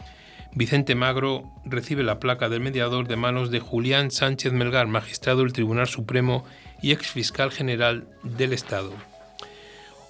[0.55, 5.53] Vicente Magro recibe la placa del mediador de manos de Julián Sánchez Melgar, magistrado del
[5.53, 6.45] Tribunal Supremo
[6.81, 8.92] y ex fiscal general del Estado.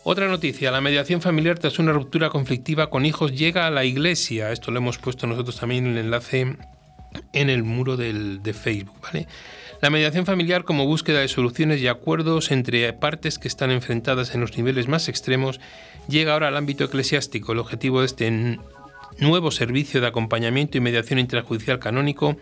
[0.08, 4.52] Otra noticia, la mediación familiar tras una ruptura conflictiva con hijos llega a la iglesia.
[4.52, 6.56] Esto lo hemos puesto nosotros también en el enlace
[7.32, 9.00] en el muro del, de Facebook.
[9.82, 14.42] La mediación familiar como búsqueda de soluciones y acuerdos entre partes que están enfrentadas en
[14.42, 15.58] los niveles más extremos
[16.06, 17.50] llega ahora al ámbito eclesiástico.
[17.50, 18.60] El objetivo de este
[19.18, 22.36] nuevo servicio de acompañamiento y mediación intrajudicial canónico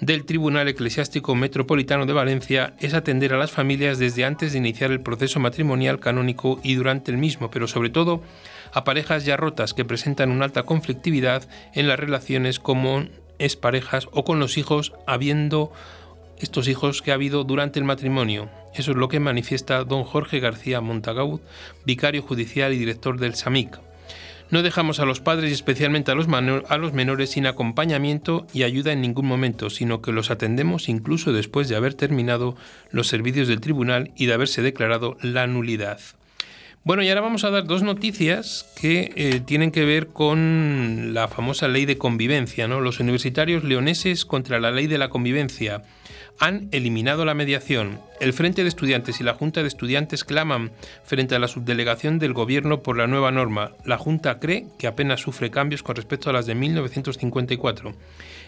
[0.00, 4.92] del Tribunal Eclesiástico Metropolitano de Valencia es atender a las familias desde antes de iniciar
[4.92, 8.22] el proceso matrimonial canónico y durante el mismo, pero sobre todo
[8.72, 13.06] a parejas ya rotas que presentan una alta conflictividad en las relaciones como
[13.38, 15.72] es parejas o con los hijos habiendo
[16.38, 18.48] estos hijos que ha habido durante el matrimonio.
[18.74, 21.40] Eso es lo que manifiesta don Jorge García Montagaud,
[21.84, 23.87] vicario judicial y director del SAMIC.
[24.50, 29.02] No dejamos a los padres y especialmente a los, menores sin acompañamiento y ayuda en
[29.02, 32.56] ningún momento, sino que los atendemos incluso después de haber terminado
[32.90, 36.00] los servicios del tribunal y de haberse declarado la nulidad.
[36.82, 41.28] Bueno, y ahora vamos a dar dos noticias que eh, tienen que ver con la
[41.28, 42.80] famosa ley de convivencia, ¿no?
[42.80, 45.82] Los universitarios leoneses contra la ley de la convivencia
[46.38, 48.00] han eliminado la mediación.
[48.20, 50.70] El Frente de Estudiantes y la Junta de Estudiantes claman
[51.02, 53.72] frente a la subdelegación del Gobierno por la nueva norma.
[53.84, 57.94] La Junta cree que apenas sufre cambios con respecto a las de 1954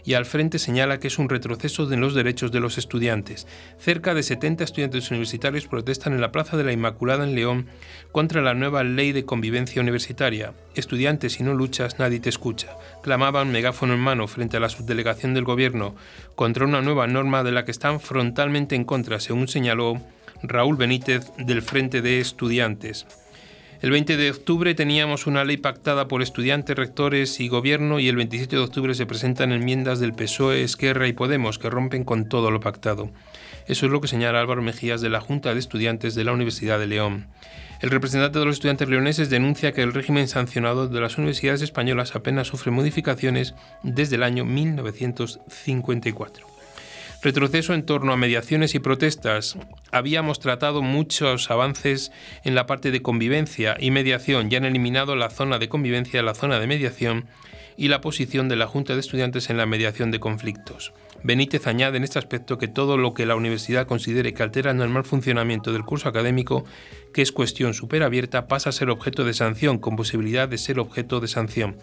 [0.04, 3.46] y al frente señala que es un retroceso en los derechos de los estudiantes.
[3.78, 7.66] Cerca de 70 estudiantes universitarios protestan en la Plaza de la Inmaculada en León
[8.12, 10.52] contra la nueva ley de convivencia universitaria.
[10.74, 12.76] Estudiantes, si no luchas, nadie te escucha.
[13.02, 15.94] Clamaban megáfono en mano frente a la subdelegación del gobierno
[16.34, 20.00] contra una nueva norma de la que están frontalmente en contra, según señaló
[20.42, 23.06] Raúl Benítez del Frente de Estudiantes.
[23.82, 28.16] El 20 de octubre teníamos una ley pactada por estudiantes, rectores y gobierno y el
[28.16, 32.50] 27 de octubre se presentan enmiendas del PSOE, Esquerra y Podemos que rompen con todo
[32.50, 33.10] lo pactado.
[33.68, 36.78] Eso es lo que señala Álvaro Mejías de la Junta de Estudiantes de la Universidad
[36.78, 37.28] de León.
[37.80, 42.14] El representante de los estudiantes leoneses denuncia que el régimen sancionado de las universidades españolas
[42.14, 46.49] apenas sufre modificaciones desde el año 1954.
[47.22, 49.59] Retroceso en torno a mediaciones y protestas.
[49.92, 52.12] Habíamos tratado muchos avances
[52.44, 54.48] en la parte de convivencia y mediación.
[54.48, 57.26] Ya han eliminado la zona de convivencia, la zona de mediación
[57.76, 60.94] y la posición de la Junta de Estudiantes en la mediación de conflictos.
[61.23, 64.79] Benítez añade en este aspecto que todo lo que la universidad considere que altera el
[64.79, 66.64] normal funcionamiento del curso académico,
[67.12, 71.21] que es cuestión superabierta, pasa a ser objeto de sanción, con posibilidad de ser objeto
[71.21, 71.77] de sanción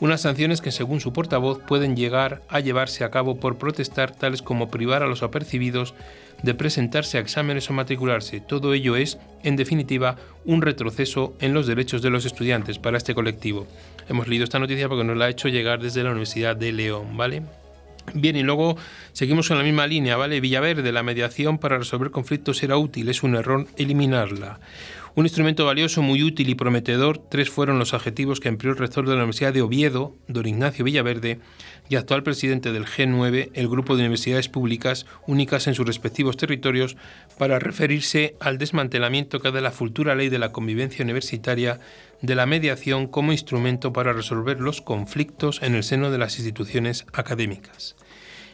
[0.00, 4.42] unas sanciones que según su portavoz pueden llegar a llevarse a cabo por protestar tales
[4.42, 5.94] como privar a los apercibidos
[6.42, 8.40] de presentarse a exámenes o matricularse.
[8.40, 13.14] Todo ello es, en definitiva, un retroceso en los derechos de los estudiantes para este
[13.14, 13.66] colectivo.
[14.08, 17.16] hemos leído esta noticia porque nos la ha hecho llegar desde la Universidad de León,
[17.16, 17.42] ¿vale?
[18.14, 18.76] Bien, y luego
[19.12, 20.40] seguimos en la misma línea, ¿vale?
[20.40, 24.58] Villaverde, la mediación para resolver conflictos era útil, es un error eliminarla.
[25.16, 29.04] Un instrumento valioso, muy útil y prometedor, tres fueron los adjetivos que empleó el rector
[29.04, 31.40] de la Universidad de Oviedo, don Ignacio Villaverde,
[31.88, 36.96] y actual presidente del G9, el grupo de universidades públicas únicas en sus respectivos territorios,
[37.38, 41.80] para referirse al desmantelamiento que da la futura ley de la convivencia universitaria
[42.22, 47.04] de la mediación como instrumento para resolver los conflictos en el seno de las instituciones
[47.12, 47.96] académicas.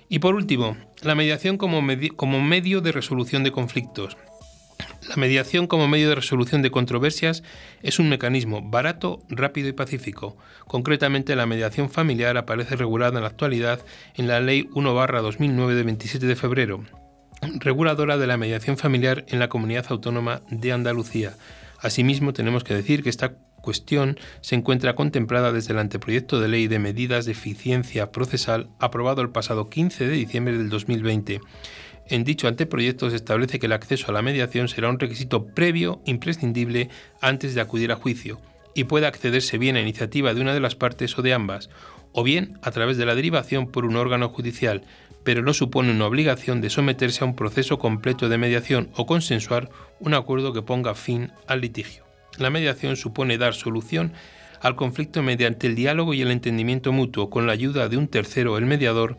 [0.09, 1.83] Y por último, la mediación como,
[2.17, 4.17] como medio de resolución de conflictos.
[5.09, 7.45] La mediación como medio de resolución de controversias
[7.83, 10.37] es un mecanismo barato, rápido y pacífico.
[10.67, 13.81] Concretamente, la mediación familiar aparece regulada en la actualidad
[14.15, 16.85] en la Ley 1-2009 de 27 de febrero,
[17.61, 21.35] reguladora de la mediación familiar en la Comunidad Autónoma de Andalucía.
[21.81, 26.69] Asimismo, tenemos que decir que esta cuestión se encuentra contemplada desde el anteproyecto de ley
[26.69, 31.41] de medidas de eficiencia procesal aprobado el pasado 15 de diciembre del 2020
[32.09, 36.01] en dicho anteproyecto se establece que el acceso a la mediación será un requisito previo
[36.05, 36.89] imprescindible
[37.21, 38.41] antes de acudir a juicio
[38.75, 41.71] y puede accederse bien a iniciativa de una de las partes o de ambas,
[42.13, 44.83] o bien a través de la derivación por un órgano judicial,
[45.25, 49.71] pero no supone una obligación de someterse a un proceso completo de mediación o consensuar
[49.99, 52.05] un acuerdo que ponga fin al litigio.
[52.39, 54.13] La mediación supone dar solución
[54.61, 58.59] al conflicto mediante el diálogo y el entendimiento mutuo con la ayuda de un tercero,
[58.59, 59.17] el mediador,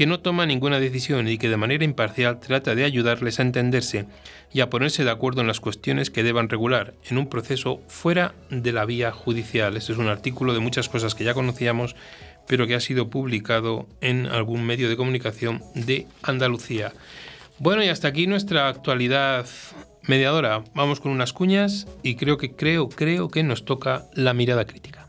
[0.00, 4.06] que no toma ninguna decisión y que de manera imparcial trata de ayudarles a entenderse
[4.50, 8.32] y a ponerse de acuerdo en las cuestiones que deban regular en un proceso fuera
[8.48, 9.76] de la vía judicial.
[9.76, 11.96] Este es un artículo de muchas cosas que ya conocíamos,
[12.48, 16.94] pero que ha sido publicado en algún medio de comunicación de Andalucía.
[17.58, 19.44] Bueno, y hasta aquí nuestra actualidad
[20.08, 20.64] mediadora.
[20.74, 25.08] Vamos con unas cuñas y creo que creo, creo que nos toca la mirada crítica.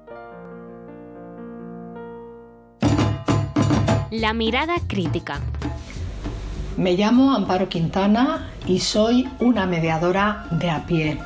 [4.11, 5.39] La mirada crítica.
[6.75, 11.17] Me llamo Amparo Quintana y soy una mediadora de a pie.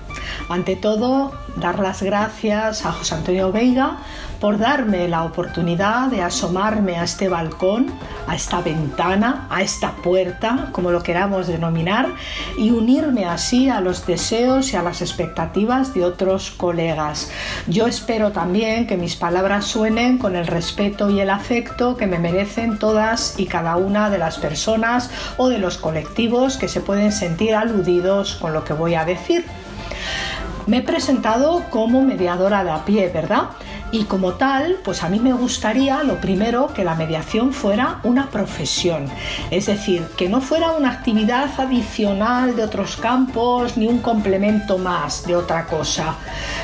[0.49, 3.97] Ante todo, dar las gracias a José Antonio Veiga
[4.39, 7.87] por darme la oportunidad de asomarme a este balcón,
[8.27, 12.09] a esta ventana, a esta puerta, como lo queramos denominar,
[12.57, 17.31] y unirme así a los deseos y a las expectativas de otros colegas.
[17.67, 22.19] Yo espero también que mis palabras suenen con el respeto y el afecto que me
[22.19, 27.11] merecen todas y cada una de las personas o de los colectivos que se pueden
[27.11, 29.45] sentir aludidos con lo que voy a decir.
[30.67, 33.49] Me he presentado como mediadora de a pie, ¿verdad?
[33.91, 38.29] Y como tal, pues a mí me gustaría lo primero que la mediación fuera una
[38.29, 39.07] profesión,
[39.51, 45.25] es decir, que no fuera una actividad adicional de otros campos ni un complemento más
[45.25, 46.15] de otra cosa.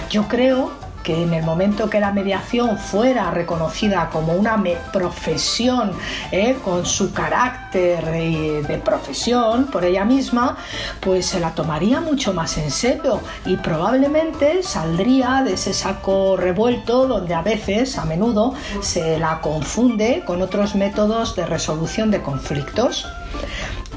[0.10, 5.92] Yo creo que en el momento que la mediación fuera reconocida como una profesión
[6.32, 10.58] eh, con su carácter de, profesión por ella misma,
[11.00, 17.08] pues se la tomaría mucho más en serio y probablemente saldría de ese saco revuelto
[17.08, 23.08] donde a veces, a menudo, se la confunde con otros métodos de resolución de conflictos.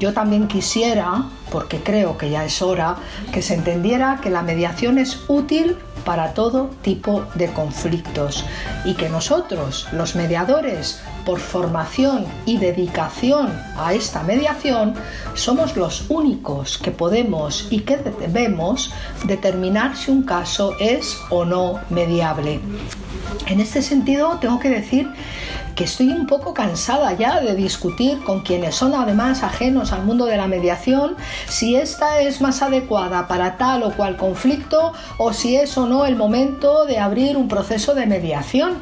[0.01, 2.97] Yo también quisiera, porque creo que ya es hora,
[3.33, 8.45] que se entendiera que la mediación es útil para todo tipo de conflictos
[8.85, 14.95] y que nosotros, los mediadores, por formación y dedicación a esta mediación,
[15.35, 18.93] somos los únicos que podemos y que debemos
[19.25, 22.61] determinar si un caso es o no mediable.
[23.47, 25.11] En este sentido, tengo que decir
[25.75, 30.27] que estoy un poco cansada ya de discutir con quienes son además ajenos al mundo
[30.27, 31.17] de la mediación
[31.49, 36.07] si esta es más adecuada para tal o cual conflicto o si es o no
[36.07, 38.75] el momento de abrir un proceso de mediación.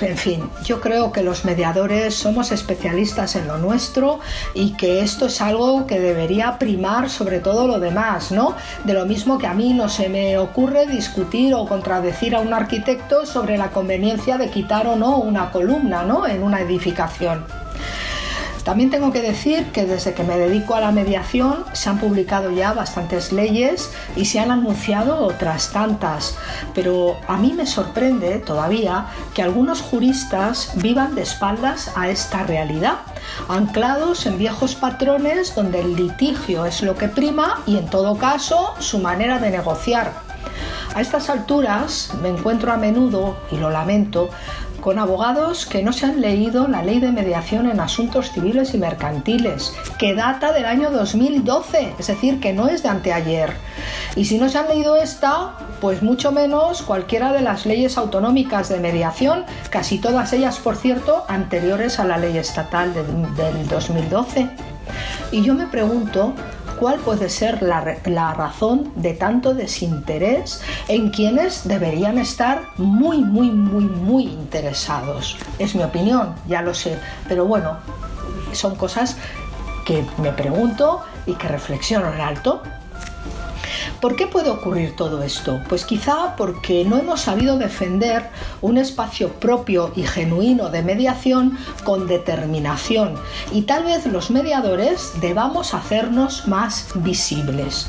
[0.00, 4.20] En fin, yo creo que los mediadores somos especialistas en lo nuestro
[4.52, 8.54] y que esto es algo que debería primar sobre todo lo demás, ¿no?
[8.84, 12.52] De lo mismo que a mí no se me ocurre discutir o contradecir a un
[12.52, 16.26] arquitecto sobre la conveniencia de quitar o no una columna, ¿no?
[16.26, 17.63] En una edificación.
[18.64, 22.50] También tengo que decir que desde que me dedico a la mediación se han publicado
[22.50, 26.36] ya bastantes leyes y se han anunciado otras tantas,
[26.74, 33.00] pero a mí me sorprende todavía que algunos juristas vivan de espaldas a esta realidad,
[33.48, 38.74] anclados en viejos patrones donde el litigio es lo que prima y en todo caso
[38.78, 40.24] su manera de negociar.
[40.94, 44.30] A estas alturas me encuentro a menudo, y lo lamento,
[44.84, 48.76] con abogados que no se han leído la ley de mediación en asuntos civiles y
[48.76, 53.54] mercantiles, que data del año 2012, es decir, que no es de anteayer.
[54.14, 58.68] Y si no se han leído esta, pues mucho menos cualquiera de las leyes autonómicas
[58.68, 64.50] de mediación, casi todas ellas, por cierto, anteriores a la ley estatal del 2012.
[65.32, 66.34] Y yo me pregunto
[66.78, 67.80] cuál puede ser la,
[68.34, 75.36] razón de tanto desinterés en quienes deberían estar muy, muy, muy, muy interesados.
[75.58, 76.98] Es mi opinión, ya lo sé,
[77.28, 77.78] pero bueno,
[78.52, 79.16] son cosas
[79.84, 82.62] que me pregunto y que reflexiono en alto.
[84.04, 85.62] ¿Por qué puede ocurrir todo esto?
[85.66, 88.28] Pues quizá porque no hemos sabido defender
[88.60, 93.14] un espacio propio y genuino de mediación con determinación
[93.50, 97.86] y tal vez los mediadores debamos hacernos más visibles.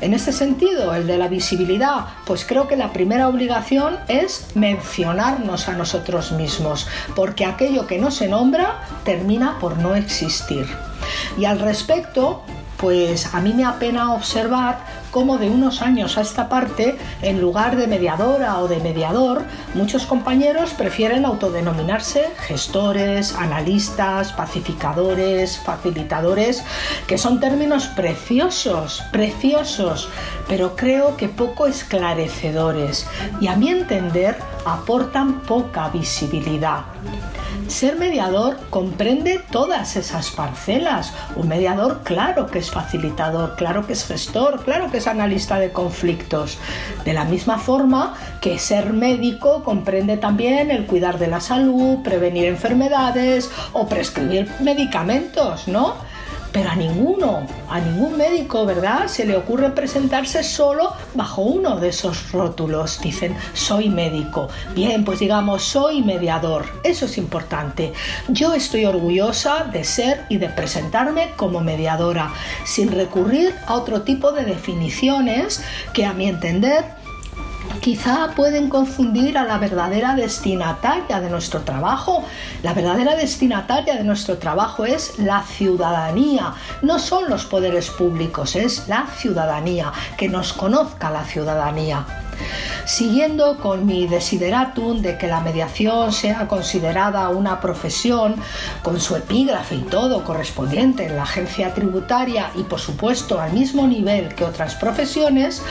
[0.00, 5.68] En este sentido, el de la visibilidad, pues creo que la primera obligación es mencionarnos
[5.68, 10.66] a nosotros mismos, porque aquello que no se nombra termina por no existir.
[11.36, 12.42] Y al respecto,
[12.78, 14.78] pues a mí me apena observar
[15.10, 19.42] cómo de unos años a esta parte, en lugar de mediadora o de mediador,
[19.74, 26.64] muchos compañeros prefieren autodenominarse gestores, analistas, pacificadores, facilitadores,
[27.06, 30.08] que son términos preciosos, preciosos,
[30.48, 33.06] pero creo que poco esclarecedores
[33.40, 36.84] y a mi entender aportan poca visibilidad.
[37.68, 41.12] Ser mediador comprende todas esas parcelas.
[41.36, 46.58] Un mediador claro que es facilitador, claro que es gestor, claro que analista de conflictos.
[47.04, 52.46] De la misma forma que ser médico comprende también el cuidar de la salud, prevenir
[52.46, 55.94] enfermedades o prescribir medicamentos, ¿no?
[56.52, 59.06] Pero a ninguno, a ningún médico, ¿verdad?
[59.06, 63.00] Se le ocurre presentarse solo bajo uno de esos rótulos.
[63.00, 64.48] Dicen, soy médico.
[64.74, 66.66] Bien, pues digamos, soy mediador.
[66.82, 67.92] Eso es importante.
[68.28, 72.32] Yo estoy orgullosa de ser y de presentarme como mediadora,
[72.64, 76.84] sin recurrir a otro tipo de definiciones que a mi entender
[77.80, 82.24] quizá pueden confundir a la verdadera destinataria de nuestro trabajo.
[82.62, 88.88] La verdadera destinataria de nuestro trabajo es la ciudadanía, no son los poderes públicos, es
[88.88, 92.27] la ciudadanía, que nos conozca la ciudadanía.
[92.84, 98.36] Siguiendo con mi desideratum de que la mediación sea considerada una profesión
[98.82, 103.86] con su epígrafe y todo correspondiente en la agencia tributaria y por supuesto al mismo
[103.86, 105.62] nivel que otras profesiones,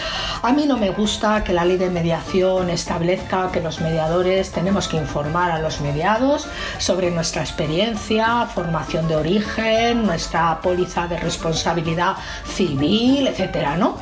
[0.42, 4.88] a mí no me gusta que la ley de mediación establezca que los mediadores tenemos
[4.88, 6.48] que informar a los mediados
[6.78, 12.16] sobre nuestra experiencia, formación de origen, nuestra póliza de responsabilidad
[12.46, 13.98] civil, etcétera, ¿no?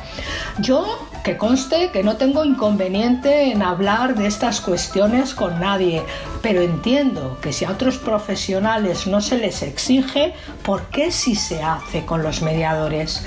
[0.58, 6.02] Yo que conste que no tengo inconveniente en hablar de estas cuestiones con nadie,
[6.40, 10.32] pero entiendo que si a otros profesionales no se les exige,
[10.64, 13.26] ¿por qué sí se hace con los mediadores?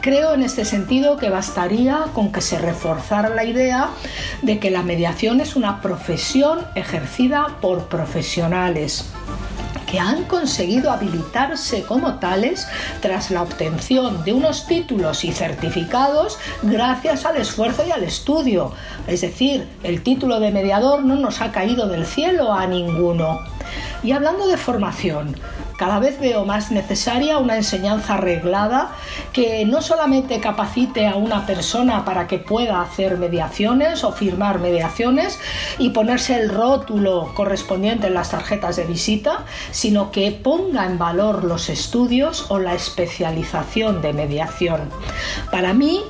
[0.00, 3.88] Creo en este sentido que bastaría con que se reforzara la idea
[4.42, 9.12] de que la mediación es una profesión ejercida por profesionales
[9.90, 12.66] que han conseguido habilitarse como tales
[13.00, 18.72] tras la obtención de unos títulos y certificados gracias al esfuerzo y al estudio.
[19.06, 23.40] Es decir, el título de mediador no nos ha caído del cielo a ninguno.
[24.02, 25.36] Y hablando de formación,
[25.78, 28.90] cada vez veo más necesaria una enseñanza arreglada
[29.32, 35.38] que no solamente capacite a una persona para que pueda hacer mediaciones o firmar mediaciones
[35.78, 41.44] y ponerse el rótulo correspondiente en las tarjetas de visita, sino que ponga en valor
[41.44, 44.90] los estudios o la especialización de mediación.
[45.52, 46.02] Para mí,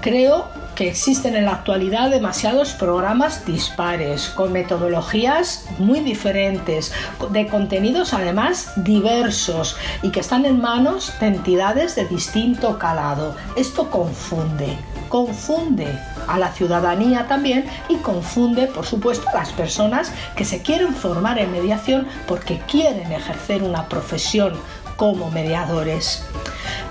[0.00, 0.46] creo
[0.78, 6.92] que existen en la actualidad demasiados programas dispares, con metodologías muy diferentes,
[7.32, 13.34] de contenidos además diversos y que están en manos de entidades de distinto calado.
[13.56, 15.98] Esto confunde, confunde
[16.28, 21.40] a la ciudadanía también y confunde, por supuesto, a las personas que se quieren formar
[21.40, 24.52] en mediación porque quieren ejercer una profesión
[24.94, 26.24] como mediadores.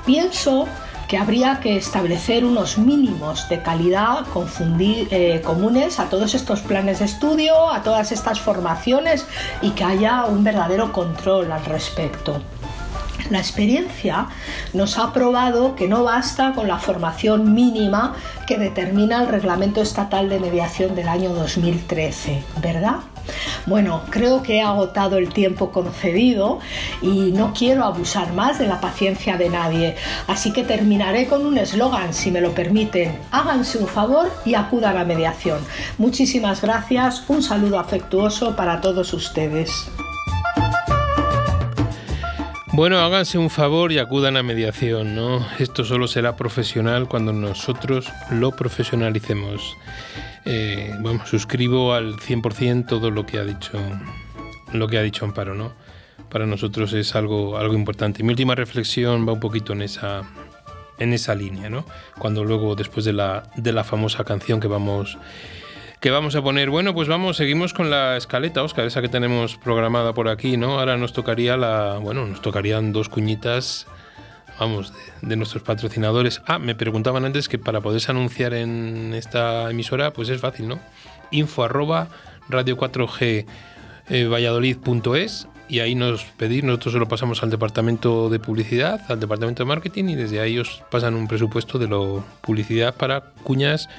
[0.05, 0.67] Pienso
[1.07, 4.25] que habría que establecer unos mínimos de calidad
[4.79, 9.25] eh, comunes a todos estos planes de estudio, a todas estas formaciones
[9.61, 12.41] y que haya un verdadero control al respecto.
[13.29, 14.27] La experiencia
[14.73, 20.29] nos ha probado que no basta con la formación mínima que determina el Reglamento Estatal
[20.29, 22.97] de Mediación del año 2013, ¿verdad?
[23.65, 26.59] Bueno, creo que he agotado el tiempo concedido
[27.01, 29.95] y no quiero abusar más de la paciencia de nadie,
[30.27, 33.17] así que terminaré con un eslogan, si me lo permiten.
[33.31, 35.59] Háganse un favor y acudan a mediación.
[35.97, 39.87] Muchísimas gracias, un saludo afectuoso para todos ustedes.
[42.77, 45.43] Bueno, háganse un favor y acudan a mediación, ¿no?
[45.57, 49.75] Esto solo será profesional cuando nosotros lo profesionalicemos.
[50.49, 53.77] Eh, bueno, suscribo al 100% todo lo que ha dicho
[54.71, 55.73] lo que ha dicho Amparo, ¿no?
[56.29, 58.23] Para nosotros es algo, algo importante.
[58.23, 60.23] Mi última reflexión va un poquito en esa,
[60.99, 61.85] en esa línea, ¿no?
[62.17, 65.17] Cuando luego, después de la, de la famosa canción que vamos
[65.99, 66.69] que vamos a poner.
[66.69, 70.79] Bueno, pues vamos, seguimos con la escaleta, Oscar, esa que tenemos programada por aquí, ¿no?
[70.79, 73.87] Ahora nos tocaría la, bueno, nos tocarían dos cuñitas,
[74.59, 76.41] vamos, de, nuestros patrocinadores.
[76.45, 80.79] Ah, me preguntaban antes que para poderse anunciar en esta emisora, pues es fácil, ¿no?
[81.31, 82.09] Info arroba
[82.49, 83.45] radio 4G
[84.09, 89.19] eh, valladolid.es y ahí nos pedís, nosotros se lo pasamos al departamento de publicidad, al
[89.19, 93.89] departamento de marketing y desde ahí os pasan un presupuesto de lo publicidad para cuñas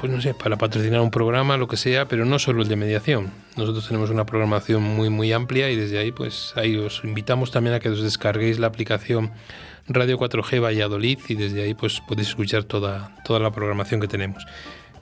[0.00, 2.76] pues no sé, para patrocinar un programa, lo que sea, pero no solo el de
[2.76, 3.30] mediación.
[3.56, 7.74] Nosotros tenemos una programación muy, muy amplia y desde ahí, pues ahí os invitamos también
[7.74, 9.32] a que os descarguéis la aplicación
[9.88, 14.46] Radio 4G Valladolid y desde ahí, pues podéis escuchar toda, toda la programación que tenemos.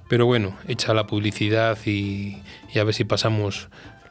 [0.08, 3.68] Pero bueno, hecha la publicidad y, y a ver si pasamos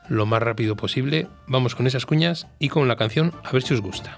[0.10, 3.74] lo más rápido posible, vamos con esas cuñas y con la canción a ver si
[3.74, 4.18] os gusta.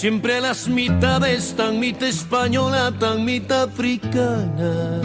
[0.00, 5.00] Siempre las mitades, tan mitad española, tan mitad africana.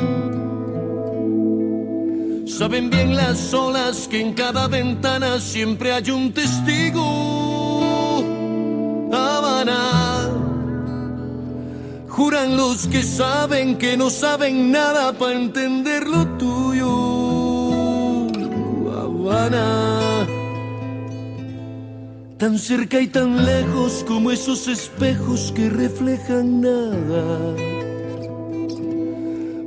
[2.45, 7.01] Saben bien las olas que en cada ventana siempre hay un testigo.
[9.11, 10.29] Habana.
[12.09, 16.91] Juran los que saben que no saben nada para entender lo tuyo.
[18.95, 20.12] Habana
[22.43, 27.55] tan cerca y tan lejos como esos espejos que reflejan nada.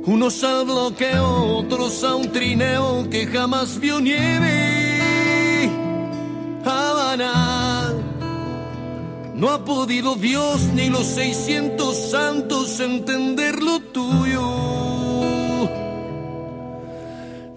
[0.05, 5.71] Unos al bloqueo, otros a un trineo que jamás vio nieve.
[6.63, 7.95] Habana,
[9.33, 14.47] no ha podido Dios ni los 600 santos entender lo tuyo.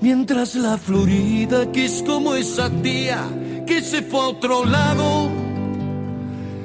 [0.01, 3.29] Mientras la Florida, que es como esa tía,
[3.71, 5.31] que se fue a otro lado.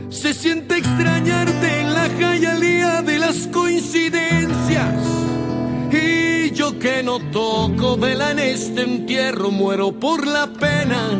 [0.09, 4.95] Se siente extrañarte en la jayalía de las coincidencias.
[5.91, 11.11] Y yo que no toco vela en este entierro, muero por la pena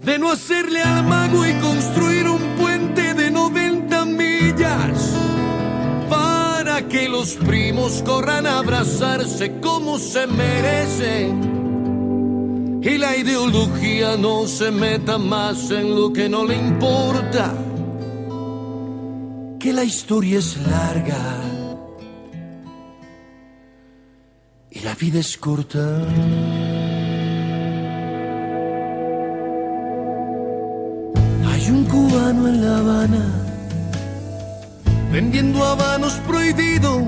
[0.00, 5.10] de no hacerle al mago y construir un puente de 90 millas
[6.08, 11.54] para que los primos corran a abrazarse como se merecen
[12.84, 17.54] y la ideología no se meta más en lo que no le importa.
[19.58, 21.40] Que la historia es larga
[24.70, 26.02] y la vida es corta.
[31.50, 33.44] Hay un cubano en La Habana
[35.10, 37.06] vendiendo habanos prohibidos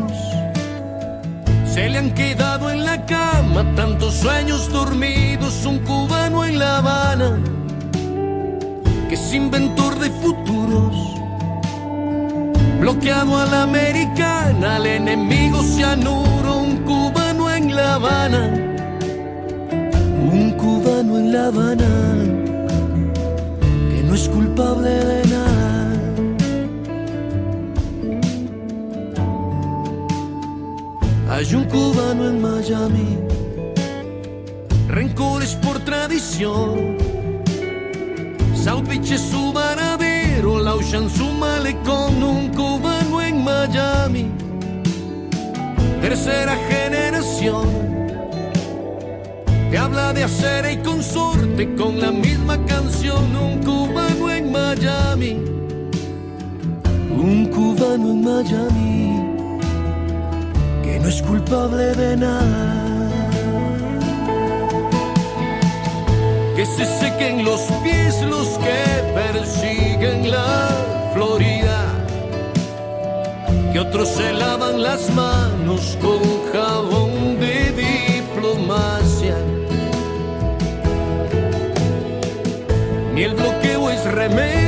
[1.76, 7.38] se le han quedado en la cama tantos sueños dormidos, un cubano en La Habana,
[9.10, 10.96] que es inventor de futuros.
[12.80, 18.50] Bloqueado a la americana, al enemigo se anuró un cubano en La Habana,
[20.32, 22.36] un cubano en La Habana
[24.16, 25.25] es culpable de
[31.36, 33.18] Hay un cubano en Miami,
[34.88, 36.96] rencores por tradición.
[38.54, 40.72] South su varadero, la
[41.10, 44.30] su malecón, un cubano en Miami,
[46.00, 47.66] tercera generación
[49.70, 53.36] que habla de hacer y consorte con la misma canción.
[53.36, 55.32] Un cubano en Miami,
[57.14, 59.15] un cubano en Miami,
[61.06, 63.08] no es culpable de nada.
[66.56, 68.80] Que se sequen los pies los que
[69.14, 70.68] persiguen la
[71.14, 71.78] Florida.
[73.72, 79.36] Que otros se lavan las manos con jabón de diplomacia
[83.14, 84.65] Ni el bloqueo es remedio,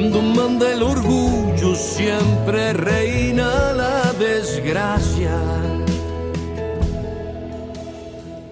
[0.00, 5.38] Cuando manda el orgullo, siempre reina la desgracia.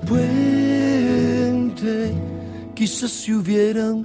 [0.07, 2.13] Puente,
[2.75, 4.05] quizás si hubiera un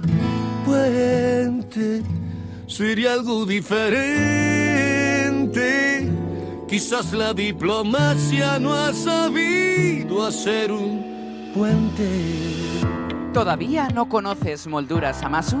[0.64, 2.02] puente,
[2.66, 4.54] sería algo diferente
[6.66, 12.08] Quizás la diplomacia no ha sabido hacer un puente.
[13.34, 15.60] ¿Todavía no conoces Molduras Amasu?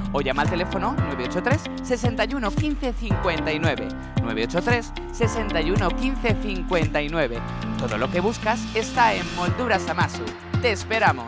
[0.13, 3.87] o llama al teléfono 983 61 15 59.
[4.21, 7.37] 983 61 15 59.
[7.77, 10.23] Todo lo que buscas está en Molduras Amasu.
[10.61, 11.27] Te esperamos.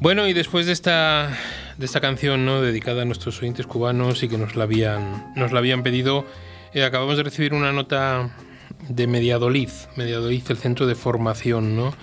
[0.00, 1.36] Bueno, y después de esta
[1.76, 2.60] de esta canción ¿no?
[2.60, 6.26] dedicada a nuestros oyentes cubanos y que nos la habían, nos la habían pedido.
[6.74, 8.30] Eh, acabamos de recibir una nota
[8.88, 11.94] de Mediadolid, Mediadolid, el centro de formación, ¿no?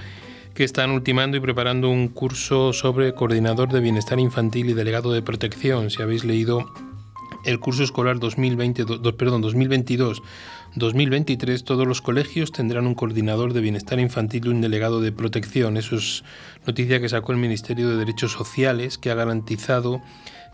[0.53, 5.21] que están ultimando y preparando un curso sobre coordinador de bienestar infantil y delegado de
[5.21, 5.91] protección.
[5.91, 6.65] Si habéis leído
[7.45, 10.23] el curso escolar 2020, perdón, 2022
[10.75, 15.77] 2023 todos los colegios tendrán un coordinador de bienestar infantil y un delegado de protección.
[15.77, 16.23] Eso es
[16.65, 20.01] noticia que sacó el Ministerio de Derechos Sociales, que ha garantizado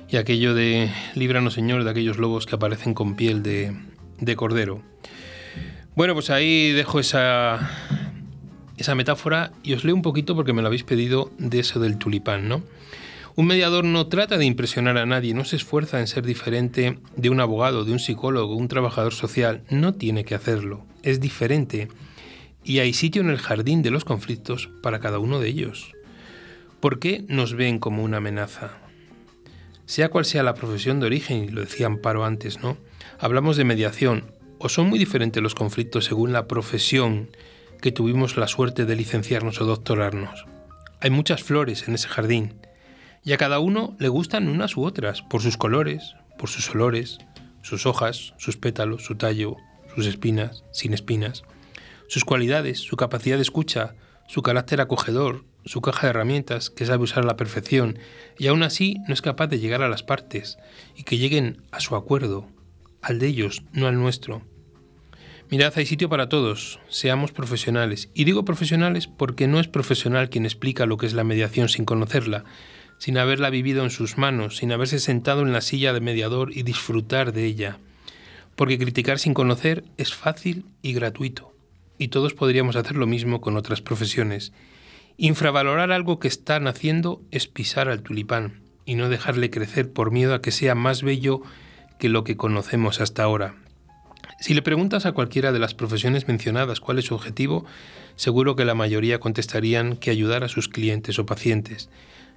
[0.08, 3.76] Y aquello de líbranos Señor de aquellos lobos que aparecen con piel de,
[4.18, 4.82] de cordero.
[5.94, 7.70] Bueno, pues ahí dejo esa,
[8.78, 11.98] esa metáfora y os leo un poquito porque me lo habéis pedido de eso del
[11.98, 12.62] tulipán, ¿no?
[13.34, 17.30] Un mediador no trata de impresionar a nadie, no se esfuerza en ser diferente de
[17.30, 21.88] un abogado, de un psicólogo, un trabajador social, no tiene que hacerlo, es diferente
[22.64, 25.92] y hay sitio en el jardín de los conflictos para cada uno de ellos.
[26.80, 28.78] ¿Por qué nos ven como una amenaza?
[29.86, 32.76] Sea cual sea la profesión de origen, y lo decía Amparo antes, ¿no?
[33.18, 37.30] Hablamos de mediación, ¿O son muy diferentes los conflictos según la profesión
[37.80, 40.46] que tuvimos la suerte de licenciarnos o doctorarnos?
[41.00, 42.54] Hay muchas flores en ese jardín
[43.24, 47.18] y a cada uno le gustan unas u otras, por sus colores, por sus olores,
[47.62, 49.56] sus hojas, sus pétalos, su tallo,
[49.98, 51.42] sus espinas, sin espinas,
[52.06, 53.96] sus cualidades, su capacidad de escucha,
[54.28, 57.98] su carácter acogedor, su caja de herramientas que sabe usar a la perfección
[58.38, 60.56] y aún así no es capaz de llegar a las partes
[60.94, 62.48] y que lleguen a su acuerdo,
[63.02, 64.42] al de ellos, no al nuestro.
[65.50, 68.08] Mirad, hay sitio para todos, seamos profesionales.
[68.14, 71.84] Y digo profesionales porque no es profesional quien explica lo que es la mediación sin
[71.84, 72.44] conocerla,
[72.98, 76.62] sin haberla vivido en sus manos, sin haberse sentado en la silla de mediador y
[76.62, 77.80] disfrutar de ella.
[78.58, 81.54] Porque criticar sin conocer es fácil y gratuito,
[81.96, 84.52] y todos podríamos hacer lo mismo con otras profesiones.
[85.16, 90.34] Infravalorar algo que están haciendo es pisar al tulipán y no dejarle crecer por miedo
[90.34, 91.40] a que sea más bello
[92.00, 93.54] que lo que conocemos hasta ahora.
[94.40, 97.64] Si le preguntas a cualquiera de las profesiones mencionadas cuál es su objetivo,
[98.16, 101.90] seguro que la mayoría contestarían que ayudar a sus clientes o pacientes.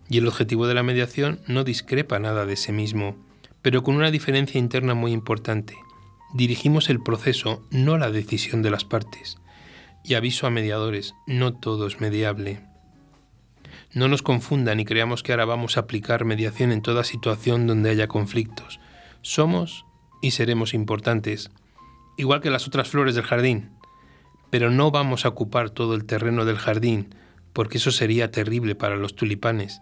[0.07, 3.15] Y el objetivo de la mediación no discrepa nada de ese mismo,
[3.63, 5.76] pero con una diferencia interna muy importante.
[6.34, 9.38] Dirigimos el proceso, no la decisión de las partes.
[10.04, 12.62] Y aviso a mediadores, no todo es mediable.
[13.94, 17.90] No nos confundan y creamos que ahora vamos a aplicar mediación en toda situación donde
[17.90, 18.80] haya conflictos.
[19.22, 19.86] Somos
[20.22, 21.52] y seremos importantes,
[22.18, 23.72] igual que las otras flores del jardín,
[24.50, 27.14] pero no vamos a ocupar todo el terreno del jardín,
[27.54, 29.82] porque eso sería terrible para los tulipanes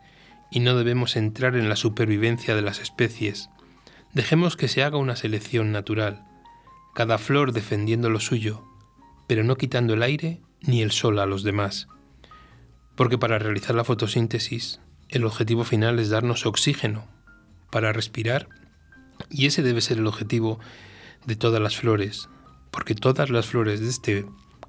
[0.52, 3.50] y no debemos entrar en la supervivencia de las especies.
[4.14, 6.26] Dejemos que se haga una selección natural,
[7.00, 8.62] cada flor defendiendo lo suyo,
[9.26, 11.88] pero no quitando el aire ni el sol a los demás.
[12.98, 17.08] Porque para realizar la fotosíntesis, el objetivo final es darnos oxígeno
[17.72, 18.50] para respirar,
[19.30, 20.60] y ese debe ser el objetivo
[21.26, 22.28] de todas las flores,
[22.70, 24.26] porque todas las flores de este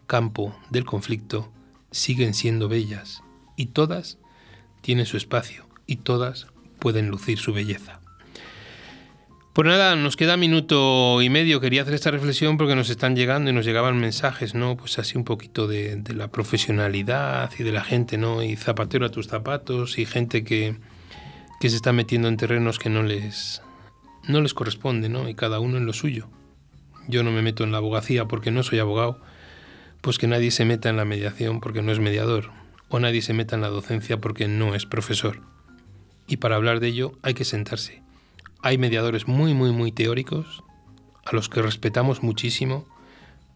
[0.06, 1.52] campo del conflicto
[1.90, 3.24] siguen siendo bellas,
[3.56, 4.18] y todas
[4.82, 6.46] tienen su espacio y todas
[6.78, 7.99] pueden lucir su belleza.
[9.52, 11.60] Pues nada, nos queda minuto y medio.
[11.60, 14.76] Quería hacer esta reflexión porque nos están llegando y nos llegaban mensajes, ¿no?
[14.76, 18.42] Pues así un poquito de, la profesionalidad y de la gente, ¿no?
[18.42, 20.76] Y zapatero a tus zapatos y gente que,
[21.60, 23.60] que se está metiendo en terrenos que no les,
[24.28, 25.28] no les corresponde, ¿no?
[25.28, 26.28] Y cada uno en lo suyo.
[27.08, 29.20] Yo no me meto en la abogacía porque no soy abogado,
[30.00, 32.52] pues que nadie se meta en la mediación porque no es mediador,
[32.88, 35.40] o nadie se meta en la docencia porque no es profesor
[36.30, 38.02] y para hablar de ello hay que sentarse.
[38.62, 40.62] Hay mediadores muy, muy, muy teóricos,
[41.24, 42.86] a los que respetamos muchísimo.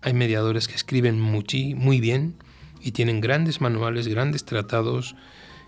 [0.00, 2.36] Hay mediadores que escriben muy bien
[2.80, 5.14] y tienen grandes manuales, grandes tratados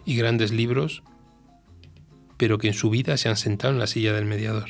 [0.05, 1.03] y grandes libros,
[2.37, 4.69] pero que en su vida se han sentado en la silla del mediador.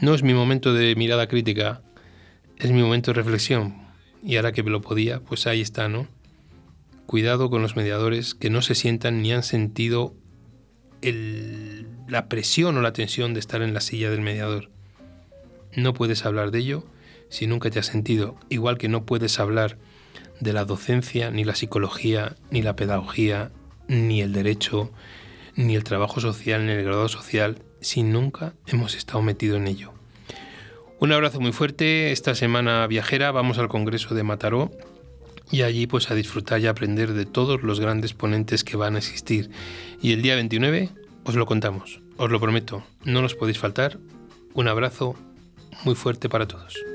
[0.00, 1.82] No es mi momento de mirada crítica,
[2.58, 3.82] es mi momento de reflexión.
[4.24, 6.06] Y ahora que me lo podía, pues ahí está, ¿no?
[7.06, 10.14] Cuidado con los mediadores que no se sientan ni han sentido
[12.12, 14.68] la presión o la tensión de estar en la silla del mediador.
[15.74, 16.84] No puedes hablar de ello
[17.30, 19.78] si nunca te has sentido, igual que no puedes hablar
[20.38, 23.50] de la docencia, ni la psicología, ni la pedagogía,
[23.88, 24.92] ni el derecho,
[25.56, 29.94] ni el trabajo social, ni el grado social, si nunca hemos estado metidos en ello.
[31.00, 32.12] Un abrazo muy fuerte.
[32.12, 34.70] Esta semana viajera vamos al Congreso de Mataró
[35.50, 38.98] y allí pues a disfrutar y aprender de todos los grandes ponentes que van a
[38.98, 39.48] existir.
[40.02, 40.90] Y el día 29
[41.24, 43.98] os lo contamos, os lo prometo, no nos podéis faltar.
[44.54, 45.14] Un abrazo
[45.84, 46.91] muy fuerte para todos.